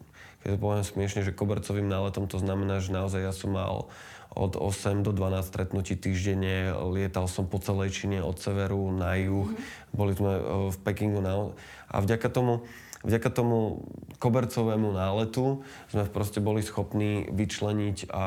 keď 0.42 0.48
to 0.54 0.58
poviem 0.58 0.84
smiešne, 0.86 1.20
že 1.26 1.36
kobercovým 1.36 1.88
náletom 1.90 2.30
to 2.30 2.38
znamená, 2.38 2.78
že 2.78 2.94
naozaj 2.94 3.20
ja 3.20 3.32
som 3.34 3.54
mal 3.54 3.90
od 4.38 4.54
8 4.54 5.02
do 5.02 5.10
12 5.10 5.42
stretnutí 5.42 5.98
týždenne, 5.98 6.70
lietal 6.94 7.26
som 7.26 7.48
po 7.48 7.58
celej 7.58 7.96
Číne 7.96 8.22
od 8.22 8.38
severu 8.38 8.92
na 8.94 9.18
juh, 9.18 9.50
mm-hmm. 9.50 9.96
boli 9.96 10.12
sme 10.14 10.32
e, 10.36 10.42
v 10.70 10.76
Pekingu 10.84 11.18
na, 11.18 11.50
a 11.90 11.96
vďaka 11.98 12.28
tomu 12.30 12.62
vďaka 13.06 13.30
tomu 13.30 13.86
kobercovému 14.18 14.90
náletu 14.90 15.62
sme 15.86 16.02
proste 16.10 16.42
boli 16.42 16.66
schopní 16.66 17.30
vyčleniť 17.30 18.10
a, 18.10 18.18
a 18.18 18.26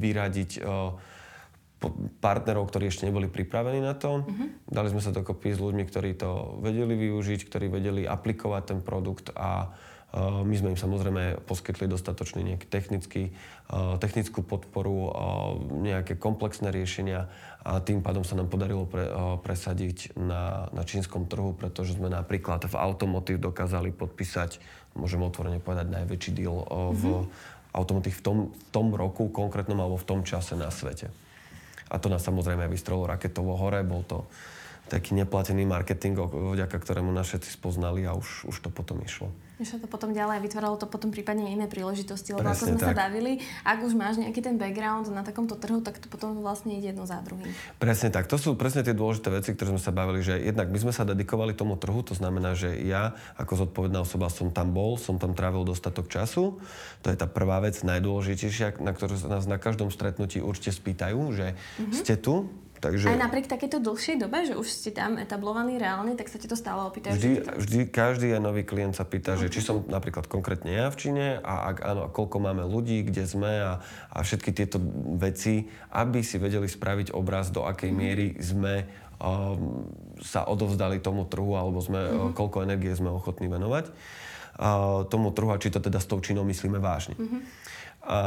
vyradiť 0.00 0.50
uh, 0.64 0.96
partnerov, 2.24 2.72
ktorí 2.72 2.88
ešte 2.88 3.04
neboli 3.04 3.28
pripravení 3.28 3.84
na 3.84 3.92
to. 3.92 4.24
Mm-hmm. 4.24 4.48
Dali 4.72 4.88
sme 4.88 5.04
sa 5.04 5.12
dokopy 5.12 5.52
s 5.52 5.60
ľuďmi, 5.60 5.84
ktorí 5.84 6.16
to 6.16 6.56
vedeli 6.64 6.96
využiť, 6.96 7.40
ktorí 7.44 7.68
vedeli 7.68 8.08
aplikovať 8.08 8.62
ten 8.64 8.80
produkt 8.80 9.28
a 9.36 9.76
my 10.14 10.54
sme 10.54 10.72
im 10.72 10.78
samozrejme 10.78 11.42
poskytli 11.42 11.90
dostatočný 11.90 12.46
nejaký 12.46 12.70
technický, 12.70 13.34
technickú 13.98 14.46
podporu, 14.46 15.10
nejaké 15.82 16.14
komplexné 16.14 16.70
riešenia 16.70 17.26
a 17.66 17.82
tým 17.82 17.98
pádom 17.98 18.22
sa 18.22 18.38
nám 18.38 18.46
podarilo 18.46 18.86
pre, 18.86 19.10
presadiť 19.42 20.14
na, 20.14 20.70
na 20.70 20.86
čínskom 20.86 21.26
trhu, 21.26 21.58
pretože 21.58 21.98
sme 21.98 22.14
napríklad 22.14 22.62
v 22.70 22.78
Automotive 22.78 23.42
dokázali 23.42 23.90
podpísať, 23.90 24.62
môžem 24.94 25.18
otvorene 25.18 25.58
povedať, 25.58 25.90
najväčší 25.90 26.30
deal 26.30 26.62
v 26.94 27.02
mm-hmm. 27.02 27.74
Automotive 27.74 28.14
v 28.14 28.22
tom, 28.22 28.38
v 28.54 28.64
tom 28.70 28.94
roku 28.94 29.26
konkrétnom 29.34 29.82
alebo 29.82 29.98
v 29.98 30.06
tom 30.06 30.22
čase 30.22 30.54
na 30.54 30.70
svete. 30.70 31.10
A 31.90 31.98
to 31.98 32.06
nás 32.06 32.22
samozrejme 32.22 32.70
vystrelo 32.70 33.02
raketovo 33.02 33.58
hore, 33.58 33.82
bol 33.82 34.06
to 34.06 34.30
taký 34.86 35.18
neplatený 35.18 35.66
marketing, 35.66 36.14
vďaka 36.30 36.76
ktorému 36.78 37.10
nás 37.10 37.26
všetci 37.26 37.50
spoznali 37.50 38.06
a 38.06 38.14
už, 38.14 38.46
už 38.46 38.56
to 38.62 38.70
potom 38.70 39.02
išlo. 39.02 39.26
Išlo 39.54 39.78
to 39.78 39.86
potom 39.86 40.10
ďalej 40.10 40.42
vytváralo 40.42 40.74
to 40.74 40.90
potom 40.90 41.14
prípadne 41.14 41.46
iné 41.46 41.70
príležitosti, 41.70 42.34
lebo 42.34 42.50
ako 42.50 42.74
sme 42.74 42.80
tak. 42.82 42.90
sa 42.90 43.06
bavili, 43.06 43.38
ak 43.62 43.86
už 43.86 43.94
máš 43.94 44.18
nejaký 44.18 44.42
ten 44.42 44.58
background 44.58 45.06
na 45.14 45.22
takomto 45.22 45.54
trhu, 45.54 45.78
tak 45.78 46.02
to 46.02 46.10
potom 46.10 46.42
vlastne 46.42 46.74
ide 46.74 46.90
jedno 46.90 47.06
za 47.06 47.22
druhým. 47.22 47.54
Presne 47.78 48.10
tak. 48.10 48.26
To 48.26 48.34
sú 48.34 48.58
presne 48.58 48.82
tie 48.82 48.98
dôležité 48.98 49.30
veci, 49.30 49.54
ktoré 49.54 49.70
sme 49.70 49.78
sa 49.78 49.94
bavili, 49.94 50.26
že 50.26 50.42
jednak 50.42 50.74
my 50.74 50.78
sme 50.82 50.90
sa 50.90 51.06
dedikovali 51.06 51.54
tomu 51.54 51.78
trhu, 51.78 52.02
to 52.02 52.18
znamená, 52.18 52.58
že 52.58 52.82
ja 52.82 53.14
ako 53.38 53.70
zodpovedná 53.70 54.02
osoba 54.02 54.26
som 54.26 54.50
tam 54.50 54.74
bol, 54.74 54.98
som 54.98 55.22
tam 55.22 55.38
trávil 55.38 55.62
dostatok 55.62 56.10
času. 56.10 56.58
To 57.06 57.06
je 57.06 57.14
tá 57.14 57.30
prvá 57.30 57.62
vec, 57.62 57.78
najdôležitejšia, 57.78 58.82
na 58.82 58.90
ktorú 58.90 59.14
sa 59.14 59.30
nás 59.30 59.46
na 59.46 59.62
každom 59.62 59.94
stretnutí 59.94 60.42
určite 60.42 60.74
spýtajú, 60.74 61.20
že 61.30 61.54
mm-hmm. 61.54 61.94
ste 61.94 62.18
tu, 62.18 62.50
Takže... 62.84 63.08
Aj 63.08 63.16
napriek 63.16 63.48
takéto 63.48 63.80
dlhšej 63.80 64.20
dobe, 64.20 64.44
že 64.44 64.60
už 64.60 64.68
ste 64.68 64.92
tam 64.92 65.16
etablovaní 65.16 65.80
reálne, 65.80 66.12
tak 66.12 66.28
sa 66.28 66.36
ti 66.36 66.44
to 66.44 66.52
stále 66.52 66.84
opýtajú? 66.84 67.16
Vždy, 67.16 67.32
vždy 67.64 67.80
každý 67.88 68.36
nový 68.36 68.60
klient 68.60 68.92
sa 68.92 69.08
pýta, 69.08 69.40
že 69.40 69.48
či 69.48 69.64
som 69.64 69.88
napríklad 69.88 70.28
konkrétne 70.28 70.68
ja 70.68 70.92
v 70.92 70.96
Číne 71.00 71.40
a 71.40 71.72
ak 71.72 71.76
áno, 71.80 72.00
a 72.04 72.08
koľko 72.12 72.44
máme 72.44 72.68
ľudí, 72.68 73.08
kde 73.08 73.24
sme 73.24 73.52
a, 73.64 73.80
a 74.12 74.18
všetky 74.20 74.52
tieto 74.52 74.76
veci, 75.16 75.64
aby 75.96 76.20
si 76.20 76.36
vedeli 76.36 76.68
spraviť 76.68 77.16
obraz, 77.16 77.48
do 77.48 77.64
akej 77.64 77.88
mm. 77.88 77.96
miery 77.96 78.26
sme 78.36 78.84
um, 79.16 79.88
sa 80.20 80.44
odovzdali 80.44 81.00
tomu 81.00 81.24
trhu 81.24 81.56
alebo 81.56 81.80
sme, 81.80 82.04
mm. 82.04 82.36
koľko 82.36 82.68
energie 82.68 82.92
sme 82.92 83.08
ochotní 83.08 83.48
venovať 83.48 83.88
uh, 83.88 85.08
tomu 85.08 85.32
trhu 85.32 85.48
a 85.48 85.56
či 85.56 85.72
to 85.72 85.80
teda 85.80 85.96
s 85.96 86.06
tou 86.10 86.20
Čínou 86.20 86.44
myslíme 86.44 86.76
vážne. 86.76 87.16
Mm-hmm. 87.16 87.72
A 88.04 88.18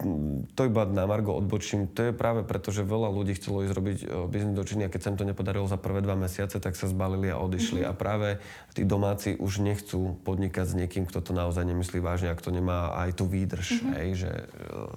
mm, 0.00 0.56
to 0.56 0.64
iba 0.64 0.88
na 0.88 1.04
Margo 1.04 1.36
odbočím, 1.36 1.92
to 1.92 2.08
je 2.08 2.12
práve 2.16 2.40
preto, 2.40 2.72
že 2.72 2.88
veľa 2.88 3.12
ľudí 3.12 3.36
chcelo 3.36 3.60
ísť 3.60 3.74
robiť 3.76 3.98
e, 4.00 4.06
biznis 4.32 4.56
do 4.56 4.64
Číny 4.64 4.88
a 4.88 4.92
keď 4.92 5.00
sa 5.04 5.10
im 5.12 5.18
to 5.20 5.28
nepodarilo 5.28 5.68
za 5.68 5.76
prvé 5.76 6.00
dva 6.00 6.16
mesiace, 6.16 6.56
tak 6.56 6.72
sa 6.72 6.88
zbalili 6.88 7.28
a 7.28 7.36
odišli. 7.36 7.84
Mm-hmm. 7.84 7.92
A 7.92 8.00
práve 8.00 8.28
tí 8.72 8.88
domáci 8.88 9.36
už 9.36 9.60
nechcú 9.60 10.16
podnikať 10.24 10.66
s 10.72 10.74
niekým, 10.74 11.04
kto 11.04 11.20
to 11.20 11.36
naozaj 11.36 11.68
nemyslí 11.68 12.00
vážne 12.00 12.32
a 12.32 12.38
kto 12.38 12.48
nemá 12.48 12.96
aj 12.96 13.20
tú 13.20 13.28
výdrž, 13.28 13.66
mm-hmm. 13.76 13.92
hej, 14.00 14.08
že 14.24 14.32
uh, 14.32 14.88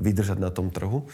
vydržať 0.00 0.40
na 0.40 0.48
tom 0.48 0.72
trhu. 0.72 1.04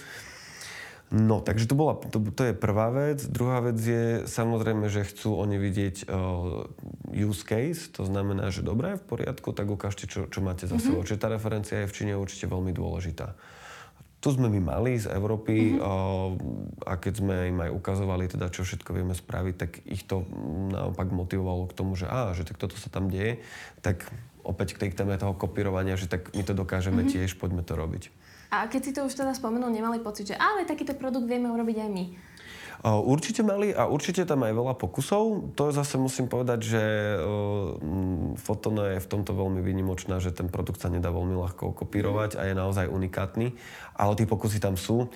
No, 1.06 1.38
takže 1.38 1.70
to, 1.70 1.78
bola, 1.78 1.94
to, 2.02 2.18
to 2.18 2.50
je 2.50 2.54
prvá 2.54 2.90
vec. 2.90 3.22
Druhá 3.30 3.62
vec 3.62 3.78
je 3.78 4.26
samozrejme, 4.26 4.90
že 4.90 5.06
chcú 5.06 5.38
oni 5.38 5.54
vidieť 5.54 6.10
uh, 6.10 6.66
use 7.14 7.46
case, 7.46 7.94
to 7.94 8.02
znamená, 8.02 8.50
že 8.50 8.66
dobré, 8.66 8.98
v 8.98 9.06
poriadku, 9.06 9.54
tak 9.54 9.70
ukážte, 9.70 10.10
čo, 10.10 10.26
čo 10.26 10.42
máte 10.42 10.66
za 10.66 10.74
mm-hmm. 10.74 10.82
sebou. 10.82 11.06
Čiže 11.06 11.22
tá 11.22 11.30
referencia 11.30 11.86
je 11.86 11.90
v 11.90 11.94
Číne 11.94 12.18
určite 12.18 12.50
veľmi 12.50 12.74
dôležitá. 12.74 13.38
Tu 14.18 14.34
sme 14.34 14.50
my 14.50 14.58
mali 14.58 14.98
z 14.98 15.06
Európy 15.14 15.78
mm-hmm. 15.78 15.86
uh, 15.86 16.90
a 16.90 16.98
keď 16.98 17.22
sme 17.22 17.34
im 17.54 17.58
aj 17.62 17.70
ukazovali, 17.70 18.26
teda, 18.26 18.50
čo 18.50 18.66
všetko 18.66 18.90
vieme 18.90 19.14
spraviť, 19.14 19.54
tak 19.54 19.70
ich 19.86 20.02
to 20.02 20.26
naopak 20.74 21.06
motivovalo 21.14 21.70
k 21.70 21.76
tomu, 21.78 21.94
že, 21.94 22.10
á, 22.10 22.34
že 22.34 22.42
tak 22.42 22.58
toto 22.58 22.74
sa 22.74 22.90
tam 22.90 23.14
deje, 23.14 23.38
tak 23.78 24.10
opäť 24.42 24.74
k 24.74 24.90
tej 24.90 24.98
téme 24.98 25.14
toho 25.14 25.38
kopírovania, 25.38 25.94
že 25.94 26.10
tak 26.10 26.34
my 26.34 26.42
to 26.42 26.50
dokážeme 26.50 27.06
mm-hmm. 27.06 27.14
tiež, 27.14 27.38
poďme 27.38 27.62
to 27.62 27.78
robiť. 27.78 28.25
A 28.62 28.68
keď 28.70 28.80
si 28.80 28.92
to 28.96 29.04
už 29.04 29.12
teda 29.12 29.36
spomenul, 29.36 29.68
nemali 29.68 30.00
pocit, 30.00 30.32
že 30.32 30.36
ale 30.38 30.64
takýto 30.64 30.96
produkt 30.96 31.28
vieme 31.28 31.52
urobiť 31.52 31.76
aj 31.84 31.90
my. 31.92 32.04
Určite 32.84 33.40
mali 33.40 33.72
a 33.72 33.88
určite 33.88 34.28
tam 34.28 34.44
aj 34.44 34.52
veľa 34.52 34.74
pokusov. 34.76 35.54
To 35.56 35.72
zase 35.72 35.96
musím 35.96 36.28
povedať, 36.28 36.60
že 36.62 36.82
Fotona 38.40 38.96
je 38.96 39.00
v 39.02 39.10
tomto 39.10 39.32
veľmi 39.32 39.64
výnimočná, 39.64 40.20
že 40.20 40.30
ten 40.30 40.46
produkt 40.52 40.84
sa 40.84 40.92
nedá 40.92 41.08
veľmi 41.10 41.34
ľahko 41.34 41.72
kopírovať 41.72 42.36
a 42.38 42.48
je 42.48 42.54
naozaj 42.54 42.86
unikátny. 42.86 43.56
Ale 43.96 44.12
tie 44.12 44.28
pokusy 44.28 44.60
tam 44.60 44.76
sú. 44.76 45.08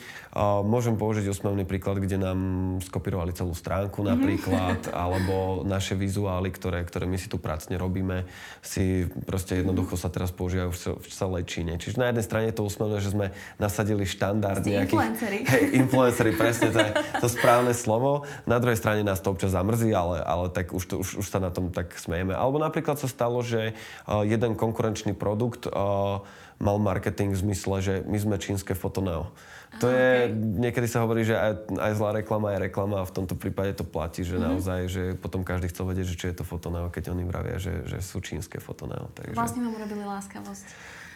Môžem 0.64 0.96
použiť 0.96 1.28
úsmevný 1.28 1.68
príklad, 1.68 2.00
kde 2.00 2.16
nám 2.16 2.40
skopírovali 2.80 3.36
celú 3.36 3.52
stránku 3.52 4.00
napríklad, 4.00 4.88
alebo 5.04 5.60
naše 5.68 5.92
vizuály, 5.92 6.48
ktoré, 6.48 6.80
ktoré 6.88 7.04
my 7.04 7.20
si 7.20 7.28
tu 7.28 7.36
pracne 7.36 7.76
robíme, 7.76 8.24
si 8.64 9.04
proste 9.28 9.60
jednoducho 9.60 10.00
sa 10.00 10.08
teraz 10.08 10.32
používajú 10.32 10.96
v 10.96 11.08
celej 11.12 11.44
Číne. 11.44 11.76
Čiže 11.76 12.00
na 12.00 12.08
jednej 12.08 12.24
strane 12.24 12.48
je 12.48 12.56
to 12.56 12.64
úsmevné, 12.64 13.04
že 13.04 13.12
sme 13.12 13.36
nasadili 13.60 14.08
štandard 14.08 14.64
nejakých... 14.64 14.96
Influencery. 14.96 15.38
Hej, 15.44 15.62
influencery, 15.76 16.30
presne 16.32 16.68
to 16.72 16.80
to 17.22 17.26
správne 17.28 17.49
slovo. 17.74 18.28
Na 18.46 18.58
druhej 18.62 18.78
strane 18.78 19.02
nás 19.02 19.18
to 19.18 19.32
občas 19.34 19.54
zamrzí, 19.54 19.90
ale, 19.90 20.22
ale 20.22 20.48
tak 20.50 20.70
už, 20.74 20.84
to, 20.86 20.94
už, 21.02 21.22
už 21.22 21.26
sa 21.26 21.38
na 21.42 21.50
tom 21.50 21.74
tak 21.74 21.94
smejeme. 21.98 22.34
Alebo 22.34 22.62
napríklad 22.62 22.98
sa 22.98 23.10
stalo, 23.10 23.42
že 23.42 23.72
uh, 23.72 24.22
jeden 24.22 24.54
konkurenčný 24.54 25.12
produkt 25.14 25.66
uh, 25.66 26.22
mal 26.60 26.76
marketing 26.76 27.32
v 27.32 27.40
zmysle, 27.48 27.76
že 27.80 27.94
my 28.04 28.18
sme 28.20 28.36
čínske 28.36 28.76
fotoneo. 28.76 29.32
To 29.78 29.86
je, 29.86 30.28
okay. 30.28 30.34
niekedy 30.34 30.90
sa 30.90 31.06
hovorí, 31.06 31.22
že 31.22 31.38
aj, 31.38 31.78
aj 31.78 31.92
zlá 31.94 32.10
reklama 32.20 32.52
je 32.52 32.68
reklama 32.68 33.00
a 33.00 33.08
v 33.08 33.14
tomto 33.14 33.38
prípade 33.38 33.72
to 33.78 33.86
platí, 33.86 34.26
že 34.26 34.34
mm-hmm. 34.34 34.48
naozaj, 34.50 34.80
že 34.90 35.02
potom 35.14 35.46
každý 35.46 35.70
chcel 35.70 35.86
vedieť, 35.86 36.06
že 36.10 36.18
čo 36.18 36.26
je 36.28 36.36
to 36.36 36.44
fotoneo, 36.44 36.90
keď 36.90 37.14
oni 37.14 37.22
vravia, 37.22 37.56
že, 37.56 37.86
že 37.86 38.02
sú 38.02 38.18
čínske 38.18 38.58
fotoneo. 38.58 39.08
Takže... 39.14 39.38
Vlastne 39.38 39.62
vám 39.64 39.78
urobili 39.78 40.02
láskavosť. 40.02 40.66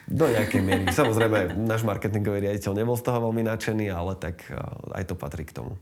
Do 0.07 0.31
nejakej 0.31 0.61
miery. 0.63 0.85
Samozrejme, 1.03 1.59
náš 1.67 1.83
marketingový 1.83 2.47
riaditeľ 2.49 2.73
nebol 2.79 2.97
z 2.97 3.05
toho 3.05 3.19
veľmi 3.29 3.43
nadšený, 3.43 3.91
ale 3.91 4.15
tak 4.17 4.47
aj 4.95 5.05
to 5.11 5.15
patrí 5.19 5.43
k 5.43 5.53
tomu. 5.53 5.75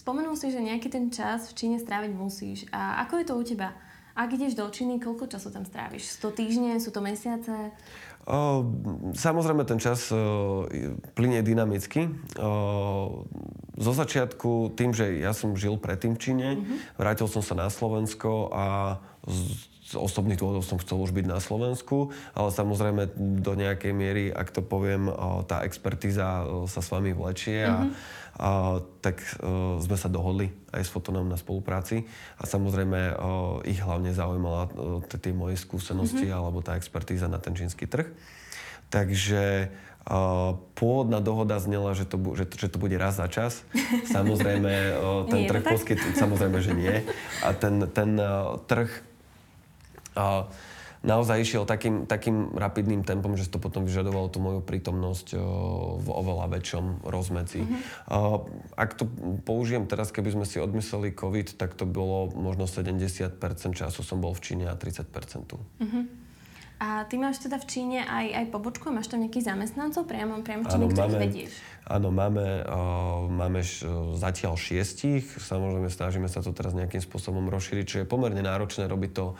Spomenul 0.00 0.32
si, 0.32 0.48
že 0.48 0.64
nejaký 0.64 0.88
ten 0.88 1.12
čas 1.12 1.52
v 1.52 1.56
Číne 1.60 1.76
stráviť 1.76 2.12
musíš. 2.16 2.64
A 2.72 3.04
ako 3.04 3.20
je 3.20 3.26
to 3.28 3.34
u 3.36 3.44
teba? 3.44 3.76
Ak 4.16 4.32
ideš 4.32 4.56
do 4.56 4.64
Číny, 4.72 4.96
koľko 4.96 5.28
času 5.28 5.52
tam 5.52 5.68
stráviš? 5.68 6.16
100 6.24 6.40
týždne? 6.40 6.72
Sú 6.80 6.88
to 6.88 7.04
mesiace? 7.04 7.52
O, 8.24 8.64
samozrejme, 9.12 9.68
ten 9.68 9.76
čas 9.76 10.08
o, 10.08 10.64
plinie 11.12 11.44
dynamicky. 11.44 12.08
O, 12.40 13.28
zo 13.76 13.92
začiatku, 13.92 14.72
tým, 14.72 14.96
že 14.96 15.20
ja 15.20 15.36
som 15.36 15.52
žil 15.52 15.76
predtým 15.76 16.16
v 16.16 16.20
Číne, 16.20 16.48
mm-hmm. 16.56 16.96
vrátil 16.96 17.28
som 17.28 17.44
sa 17.44 17.52
na 17.52 17.68
Slovensko 17.68 18.48
a 18.56 18.64
z, 19.28 19.68
z 19.90 19.98
osobných 19.98 20.38
dôvodov 20.38 20.62
som 20.62 20.78
chcel 20.78 21.02
už 21.02 21.10
byť 21.10 21.26
na 21.26 21.42
Slovensku, 21.42 22.14
ale 22.30 22.54
samozrejme 22.54 23.10
do 23.42 23.52
nejakej 23.58 23.90
miery, 23.90 24.24
ak 24.30 24.54
to 24.54 24.62
poviem, 24.62 25.10
tá 25.50 25.66
expertíza 25.66 26.46
o, 26.46 26.70
sa 26.70 26.78
s 26.78 26.94
vami 26.94 27.10
vlečie 27.10 27.66
a 27.66 27.90
mm-hmm 27.90 28.18
a, 28.40 28.80
tak 29.04 29.20
uh, 29.20 29.76
sme 29.84 30.00
sa 30.00 30.08
dohodli 30.08 30.48
aj 30.72 30.86
s 30.86 30.90
Fotonom 30.92 31.28
na 31.28 31.36
spolupráci 31.36 32.08
a 32.40 32.48
samozrejme 32.48 33.00
uh, 33.12 33.60
ich 33.68 33.82
hlavne 33.84 34.16
zaujímala 34.16 34.70
tie 35.10 35.36
moje 35.36 35.60
skúsenosti 35.60 36.30
mm-hmm. 36.30 36.38
alebo 36.40 36.64
tá 36.64 36.78
expertíza 36.80 37.28
na 37.28 37.36
ten 37.36 37.52
čínsky 37.52 37.84
trh. 37.84 38.08
Takže 38.88 39.68
uh, 40.08 40.56
pôvodná 40.72 41.20
dohoda 41.20 41.60
znela, 41.60 41.92
že 41.92 42.08
to, 42.08 42.16
bu- 42.16 42.32
že, 42.32 42.48
že 42.48 42.72
to 42.72 42.80
bude 42.80 42.96
raz 42.96 43.20
za 43.20 43.28
čas. 43.28 43.60
Samozrejme, 44.08 44.72
uh, 44.96 45.26
ten 45.32 45.44
trh 45.44 45.60
poskyt... 45.60 46.00
Samozrejme, 46.16 46.58
že 46.64 46.72
nie. 46.72 46.96
A 47.44 47.52
ten, 47.52 47.92
ten 47.92 48.16
uh, 48.16 48.56
trh 48.64 49.09
naozaj 51.00 51.40
išiel 51.40 51.64
takým, 51.64 52.04
takým 52.04 52.52
rapidným 52.52 53.08
tempom, 53.08 53.32
že 53.32 53.48
to 53.48 53.56
potom 53.56 53.88
vyžadovalo 53.88 54.28
tú 54.28 54.36
moju 54.36 54.60
prítomnosť 54.60 55.32
v 55.96 56.08
oveľa 56.12 56.52
väčšom 56.60 57.08
rozmedzi. 57.08 57.64
Mm-hmm. 57.64 57.80
Ak 58.76 59.00
to 59.00 59.08
použijem 59.48 59.88
teraz, 59.88 60.12
keby 60.12 60.36
sme 60.36 60.44
si 60.44 60.60
odmysleli 60.60 61.16
COVID, 61.16 61.56
tak 61.56 61.72
to 61.72 61.88
bolo 61.88 62.28
možno 62.36 62.68
70% 62.68 63.40
času 63.72 64.00
som 64.04 64.20
bol 64.20 64.36
v 64.36 64.44
Číne 64.44 64.68
a 64.68 64.76
30% 64.76 65.08
tu. 65.48 65.56
Mm-hmm. 65.80 66.29
A 66.80 67.04
ty 67.04 67.20
máš 67.20 67.44
teda 67.44 67.60
v 67.60 67.68
Číne 67.68 68.00
aj, 68.08 68.26
aj 68.40 68.46
pobočku? 68.56 68.88
Máš 68.88 69.12
tam 69.12 69.20
nejakých 69.20 69.52
zamestnancov 69.52 70.08
priamo, 70.08 70.40
priamo 70.40 70.64
v 70.64 70.68
Číne, 70.72 70.88
máme, 70.88 71.20
vedieš? 71.20 71.52
Áno, 71.84 72.08
máme, 72.08 72.64
uh, 72.64 73.28
máme 73.28 73.60
š, 73.60 73.84
zatiaľ 74.16 74.56
šiestich. 74.56 75.28
Samozrejme, 75.28 75.92
snažíme 75.92 76.24
sa 76.32 76.40
to 76.40 76.56
teraz 76.56 76.72
nejakým 76.72 77.04
spôsobom 77.04 77.52
rozšíriť, 77.52 77.84
čo 77.84 77.96
je 78.00 78.08
pomerne 78.08 78.40
náročné 78.40 78.88
robiť 78.88 79.12
to 79.12 79.36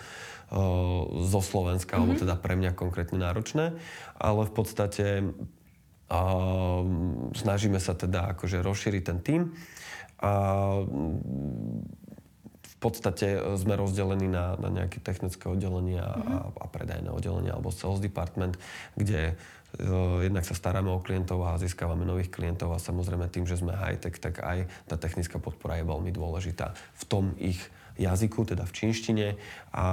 zo 1.31 1.40
Slovenska, 1.40 1.94
mm-hmm. 1.94 2.03
alebo 2.03 2.14
mhm. 2.18 2.22
teda 2.26 2.35
pre 2.42 2.55
mňa 2.59 2.70
konkrétne 2.74 3.22
náročné, 3.22 3.70
ale 4.18 4.42
v 4.44 4.53
podstate 4.53 5.07
uh, 5.22 6.83
snažíme 7.33 7.79
sa 7.79 7.94
teda 7.94 8.35
akože 8.35 8.59
rozšíriť 8.59 9.03
ten 9.07 9.18
tým 9.22 9.42
a 10.20 10.33
v 10.85 11.99
podstate 12.81 13.37
sme 13.61 13.77
rozdelení 13.77 14.27
na, 14.27 14.57
na 14.57 14.73
nejaké 14.73 15.05
technické 15.05 15.47
oddelenia 15.47 16.03
mm-hmm. 16.03 16.57
a, 16.57 16.64
a 16.64 16.66
predajné 16.66 17.12
oddelenia 17.12 17.53
alebo 17.53 17.69
sales 17.69 18.01
department, 18.01 18.57
kde 18.97 19.37
uh, 19.37 20.25
jednak 20.25 20.49
sa 20.49 20.57
staráme 20.57 20.88
o 20.88 21.05
klientov 21.05 21.45
a 21.45 21.61
získavame 21.61 22.09
nových 22.09 22.33
klientov 22.33 22.73
a 22.73 22.81
samozrejme 22.81 23.29
tým, 23.29 23.45
že 23.45 23.61
sme 23.61 23.77
high-tech, 23.77 24.16
tak 24.16 24.40
aj 24.40 24.64
tá 24.88 24.97
technická 24.97 25.37
podpora 25.37 25.77
je 25.77 25.85
veľmi 25.85 26.11
dôležitá 26.11 26.73
v 26.73 27.05
tom 27.05 27.37
ich 27.37 27.61
jazyku, 28.00 28.48
teda 28.48 28.64
v 28.64 28.72
čínštine 28.72 29.26
a 29.76 29.86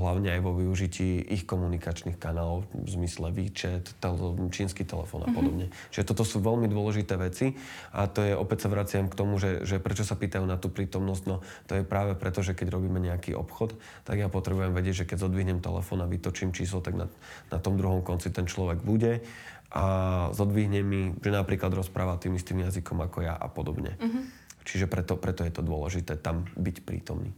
hlavne 0.00 0.32
aj 0.32 0.40
vo 0.40 0.56
využití 0.56 1.28
ich 1.28 1.44
komunikačných 1.44 2.16
kanálov 2.16 2.64
v 2.72 2.88
zmysle 2.88 3.28
výčet, 3.30 3.92
tel- 4.00 4.48
čínsky 4.48 4.88
telefón 4.88 5.28
a 5.28 5.30
mhm. 5.30 5.36
podobne. 5.36 5.66
Mm-hmm. 5.68 5.92
Čiže 5.92 6.08
toto 6.08 6.24
sú 6.24 6.40
veľmi 6.40 6.66
dôležité 6.72 7.20
veci 7.20 7.52
a 7.92 8.08
to 8.08 8.24
je, 8.24 8.32
opäť 8.32 8.64
sa 8.64 8.68
vraciam 8.72 9.06
k 9.12 9.14
tomu, 9.14 9.36
že, 9.36 9.62
že 9.68 9.76
prečo 9.76 10.02
sa 10.02 10.16
pýtajú 10.16 10.48
na 10.48 10.56
tú 10.56 10.72
prítomnosť, 10.72 11.22
no 11.28 11.44
to 11.68 11.76
je 11.76 11.84
práve 11.84 12.16
preto, 12.16 12.40
že 12.40 12.56
keď 12.56 12.72
robíme 12.72 12.98
nejaký 12.98 13.36
obchod, 13.36 13.76
tak 14.08 14.16
ja 14.16 14.32
potrebujem 14.32 14.72
vedieť, 14.72 15.04
že 15.04 15.08
keď 15.12 15.28
zodvihnem 15.28 15.60
telefón 15.60 16.00
a 16.00 16.08
vytočím 16.08 16.56
číslo, 16.56 16.80
tak 16.80 16.96
na, 16.96 17.06
na 17.52 17.58
tom 17.60 17.76
druhom 17.76 18.00
konci 18.00 18.32
ten 18.32 18.48
človek 18.48 18.80
bude 18.80 19.20
a 19.68 19.84
zodvihne 20.32 20.80
mi, 20.80 21.12
že 21.20 21.28
napríklad 21.28 21.68
rozpráva 21.76 22.16
tým 22.16 22.40
istým 22.40 22.64
jazykom 22.64 23.04
ako 23.04 23.18
ja 23.20 23.36
a 23.36 23.52
podobne. 23.52 24.00
Mm-hmm. 24.00 24.37
Čiže 24.68 24.84
preto, 24.84 25.16
preto 25.16 25.48
je 25.48 25.52
to 25.56 25.64
dôležité 25.64 26.20
tam 26.20 26.44
byť 26.52 26.76
prítomný. 26.84 27.32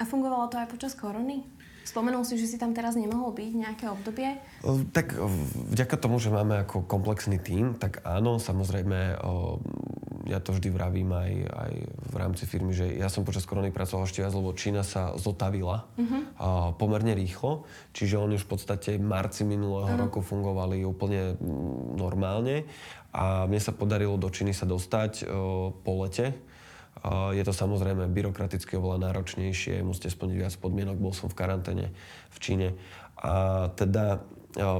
A 0.00 0.02
fungovalo 0.02 0.50
to 0.50 0.58
aj 0.58 0.66
počas 0.66 0.98
korony? 0.98 1.46
Spomenul 1.82 2.22
si, 2.22 2.38
že 2.38 2.46
si 2.46 2.62
tam 2.62 2.74
teraz 2.74 2.94
nemohol 2.94 3.34
byť 3.34 3.52
nejaké 3.58 3.90
obdobie? 3.90 4.38
Tak 4.94 5.18
vďaka 5.74 5.98
tomu, 5.98 6.22
že 6.22 6.30
máme 6.30 6.62
ako 6.62 6.86
komplexný 6.86 7.42
tím, 7.42 7.74
tak 7.74 8.06
áno, 8.06 8.38
samozrejme, 8.38 9.18
ja 10.30 10.38
to 10.38 10.54
vždy 10.54 10.70
vravím 10.70 11.10
aj, 11.10 11.32
aj 11.50 11.72
v 11.82 12.14
rámci 12.14 12.46
firmy, 12.46 12.70
že 12.70 12.86
ja 12.86 13.10
som 13.10 13.26
počas 13.26 13.42
korony 13.42 13.74
pracoval 13.74 14.06
ešte 14.06 14.22
viac, 14.22 14.30
lebo 14.30 14.54
Čína 14.54 14.86
sa 14.86 15.18
zotavila 15.18 15.90
uh-huh. 15.98 16.78
pomerne 16.78 17.18
rýchlo, 17.18 17.66
čiže 17.90 18.14
oni 18.14 18.38
už 18.38 18.46
v 18.46 18.52
podstate 18.54 18.90
v 18.94 19.02
marci 19.02 19.42
minulého 19.42 19.90
uh-huh. 19.90 20.06
roku 20.06 20.22
fungovali 20.22 20.86
úplne 20.86 21.34
normálne 21.98 22.62
a 23.10 23.50
mne 23.50 23.58
sa 23.58 23.74
podarilo 23.74 24.14
do 24.14 24.30
Číny 24.30 24.54
sa 24.54 24.70
dostať 24.70 25.26
po 25.82 25.92
lete, 26.06 26.30
je 27.34 27.42
to 27.42 27.50
samozrejme 27.50 28.06
byrokraticky 28.14 28.78
oveľa 28.78 29.10
náročnejšie, 29.10 29.82
musíte 29.82 30.14
splniť 30.14 30.36
viac 30.38 30.54
podmienok, 30.58 31.02
bol 31.02 31.10
som 31.10 31.26
v 31.26 31.34
karanténe 31.34 31.86
v 32.30 32.38
Číne. 32.38 32.68
A 33.18 33.68
teda 33.74 34.22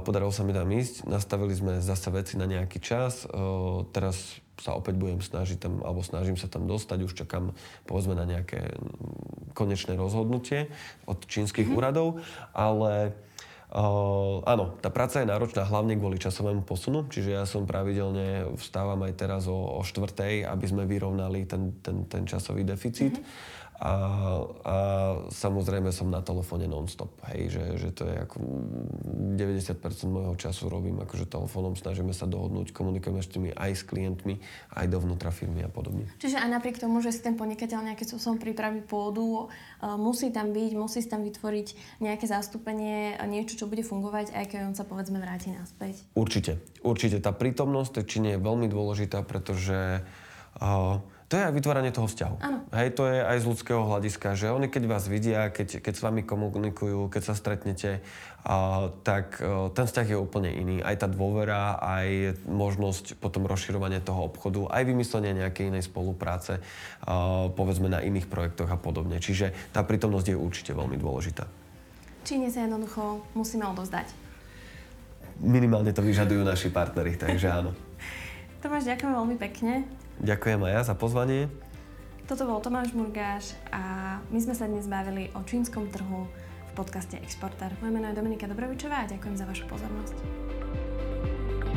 podarilo 0.07 0.31
sa 0.31 0.47
mi 0.47 0.55
tam 0.55 0.71
ísť, 0.71 1.11
nastavili 1.11 1.55
sme 1.57 1.83
zase 1.83 2.13
veci 2.15 2.39
na 2.39 2.47
nejaký 2.47 2.79
čas, 2.79 3.27
teraz 3.91 4.39
sa 4.61 4.79
opäť 4.79 4.95
budem 5.01 5.19
snažiť 5.19 5.59
tam, 5.59 5.83
alebo 5.83 6.07
snažím 6.07 6.39
sa 6.39 6.47
tam 6.47 6.71
dostať, 6.71 6.99
už 7.03 7.19
čakám 7.27 7.51
povedzme 7.89 8.15
na 8.15 8.23
nejaké 8.23 8.79
konečné 9.59 9.99
rozhodnutie 9.99 10.71
od 11.09 11.19
čínskych 11.27 11.67
mm-hmm. 11.67 11.79
úradov, 11.79 12.23
ale 12.55 13.17
Uh, 13.73 14.45
áno, 14.45 14.77
tá 14.85 14.93
práca 14.93 15.25
je 15.25 15.31
náročná 15.33 15.65
hlavne 15.65 15.97
kvôli 15.97 16.21
časovému 16.21 16.61
posunu, 16.61 17.09
čiže 17.09 17.33
ja 17.33 17.49
som 17.49 17.65
pravidelne 17.65 18.53
vstávam 18.61 19.01
aj 19.09 19.13
teraz 19.17 19.49
o, 19.49 19.57
o 19.57 19.81
štvrtej, 19.81 20.45
aby 20.45 20.67
sme 20.69 20.85
vyrovnali 20.85 21.49
ten, 21.49 21.81
ten, 21.81 22.05
ten 22.05 22.29
časový 22.29 22.69
deficit. 22.69 23.17
Mm-hmm 23.17 23.61
a, 23.83 23.95
a 24.63 24.77
samozrejme 25.27 25.91
som 25.91 26.07
na 26.07 26.23
telefóne 26.23 26.71
non-stop, 26.71 27.11
hej, 27.35 27.51
že, 27.51 27.65
že 27.83 27.89
to 27.91 28.07
je 28.07 28.15
ako 28.15 28.39
90% 29.35 30.07
môjho 30.07 30.39
času 30.39 30.71
robím 30.71 31.03
akože 31.03 31.27
telefónom, 31.27 31.75
snažíme 31.75 32.15
sa 32.15 32.31
dohodnúť, 32.31 32.71
komunikujeme 32.71 33.19
s 33.19 33.27
tými 33.27 33.51
aj 33.51 33.73
s 33.75 33.83
klientmi, 33.83 34.39
aj 34.79 34.87
dovnútra 34.87 35.35
firmy 35.35 35.67
a 35.67 35.71
podobne. 35.71 36.07
Čiže 36.23 36.39
aj 36.39 36.63
napriek 36.63 36.79
tomu, 36.79 37.03
že 37.03 37.11
si 37.11 37.27
ten 37.27 37.35
podnikateľ 37.35 37.91
nejakým 37.91 38.07
spôsobom 38.07 38.39
pripraví 38.39 38.87
pôdu, 38.87 39.51
uh, 39.51 39.99
musí 39.99 40.31
tam 40.31 40.55
byť, 40.55 40.73
musí 40.79 41.03
tam 41.03 41.27
vytvoriť 41.27 41.99
nejaké 41.99 42.31
zastúpenie, 42.31 43.19
niečo, 43.27 43.59
čo 43.59 43.67
bude 43.67 43.83
fungovať, 43.83 44.31
aj 44.31 44.45
keď 44.47 44.59
on 44.63 44.75
sa 44.79 44.87
povedzme 44.87 45.19
vráti 45.19 45.51
naspäť. 45.51 46.07
Určite, 46.15 46.63
určite. 46.87 47.19
Tá 47.19 47.35
prítomnosť 47.35 47.99
tej 47.99 48.05
čine 48.07 48.29
je 48.39 48.47
veľmi 48.47 48.71
dôležitá, 48.71 49.27
pretože 49.27 50.07
uh, 50.07 51.03
to 51.33 51.41
je 51.41 51.49
aj 51.49 51.57
vytváranie 51.57 51.97
toho 51.97 52.05
vzťahu. 52.05 52.37
Ano. 52.45 52.69
Hej, 52.77 52.93
to 52.93 53.09
je 53.09 53.25
aj 53.25 53.41
z 53.41 53.49
ľudského 53.49 53.81
hľadiska, 53.89 54.37
že 54.37 54.53
oni 54.53 54.69
keď 54.69 54.85
vás 54.85 55.09
vidia, 55.09 55.49
keď, 55.49 55.81
keď 55.81 55.95
s 55.97 56.05
vami 56.05 56.29
komunikujú, 56.29 57.09
keď 57.09 57.23
sa 57.25 57.33
stretnete, 57.33 58.05
a, 58.45 58.93
tak 59.01 59.41
e, 59.41 59.73
ten 59.73 59.89
vzťah 59.89 60.13
je 60.13 60.21
úplne 60.21 60.53
iný. 60.53 60.85
Aj 60.85 60.93
tá 60.93 61.09
dôvera, 61.09 61.81
aj 61.81 62.37
možnosť 62.45 63.17
potom 63.17 63.49
rozširovania 63.49 64.05
toho 64.05 64.29
obchodu, 64.29 64.77
aj 64.77 64.85
vymyslenie 64.85 65.33
nejakej 65.41 65.73
inej 65.73 65.89
spolupráce, 65.89 66.61
a, 66.61 67.49
povedzme 67.49 67.89
na 67.89 68.05
iných 68.05 68.29
projektoch 68.29 68.69
a 68.69 68.77
podobne. 68.77 69.17
Čiže 69.17 69.73
tá 69.73 69.81
prítomnosť 69.81 70.27
je 70.29 70.37
určite 70.37 70.77
veľmi 70.77 71.01
dôležitá. 71.01 71.49
Číne 72.29 72.53
sa 72.53 72.69
jednoducho 72.69 73.25
musíme 73.33 73.65
odovzdať. 73.73 74.05
Minimálne 75.41 75.97
to 75.97 76.05
vyžadujú 76.05 76.45
naši 76.45 76.69
partnery, 76.69 77.17
takže 77.17 77.49
áno. 77.49 77.73
Tomáš, 78.61 78.85
ďakujem 78.85 79.17
veľmi 79.17 79.37
pekne. 79.41 80.02
Ďakujem 80.21 80.61
aj 80.69 80.73
ja 80.73 80.83
za 80.85 80.95
pozvanie. 80.99 81.49
Toto 82.29 82.47
bol 82.47 82.61
Tomáš 82.61 82.93
Murgáš 82.93 83.57
a 83.73 84.17
my 84.31 84.39
sme 84.39 84.55
sa 84.55 84.67
dnes 84.69 84.87
bavili 84.87 85.31
o 85.35 85.43
čínskom 85.43 85.91
trhu 85.91 86.29
v 86.69 86.73
podcaste 86.77 87.19
Exporter. 87.21 87.73
Moje 87.81 87.93
meno 87.93 88.09
je 88.09 88.15
Dominika 88.17 88.49
Dobrovičová 88.49 89.05
a 89.05 89.11
ďakujem 89.11 89.37
za 89.37 89.45
vašu 89.45 89.67
pozornosť. 89.69 90.17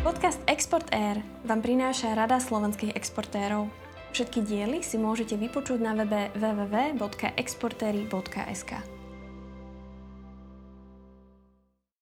Podcast 0.05 0.38
Export 0.45 0.93
Air 0.93 1.17
vám 1.49 1.65
prináša 1.65 2.13
Rada 2.13 2.38
slovenských 2.38 2.93
exportérov. 2.93 3.73
Všetky 4.13 4.45
diely 4.45 4.86
si 4.86 5.01
môžete 5.01 5.33
vypočuť 5.33 5.81
na 5.81 5.97
webe 5.97 6.29
www.exportery.sk. 6.38 8.94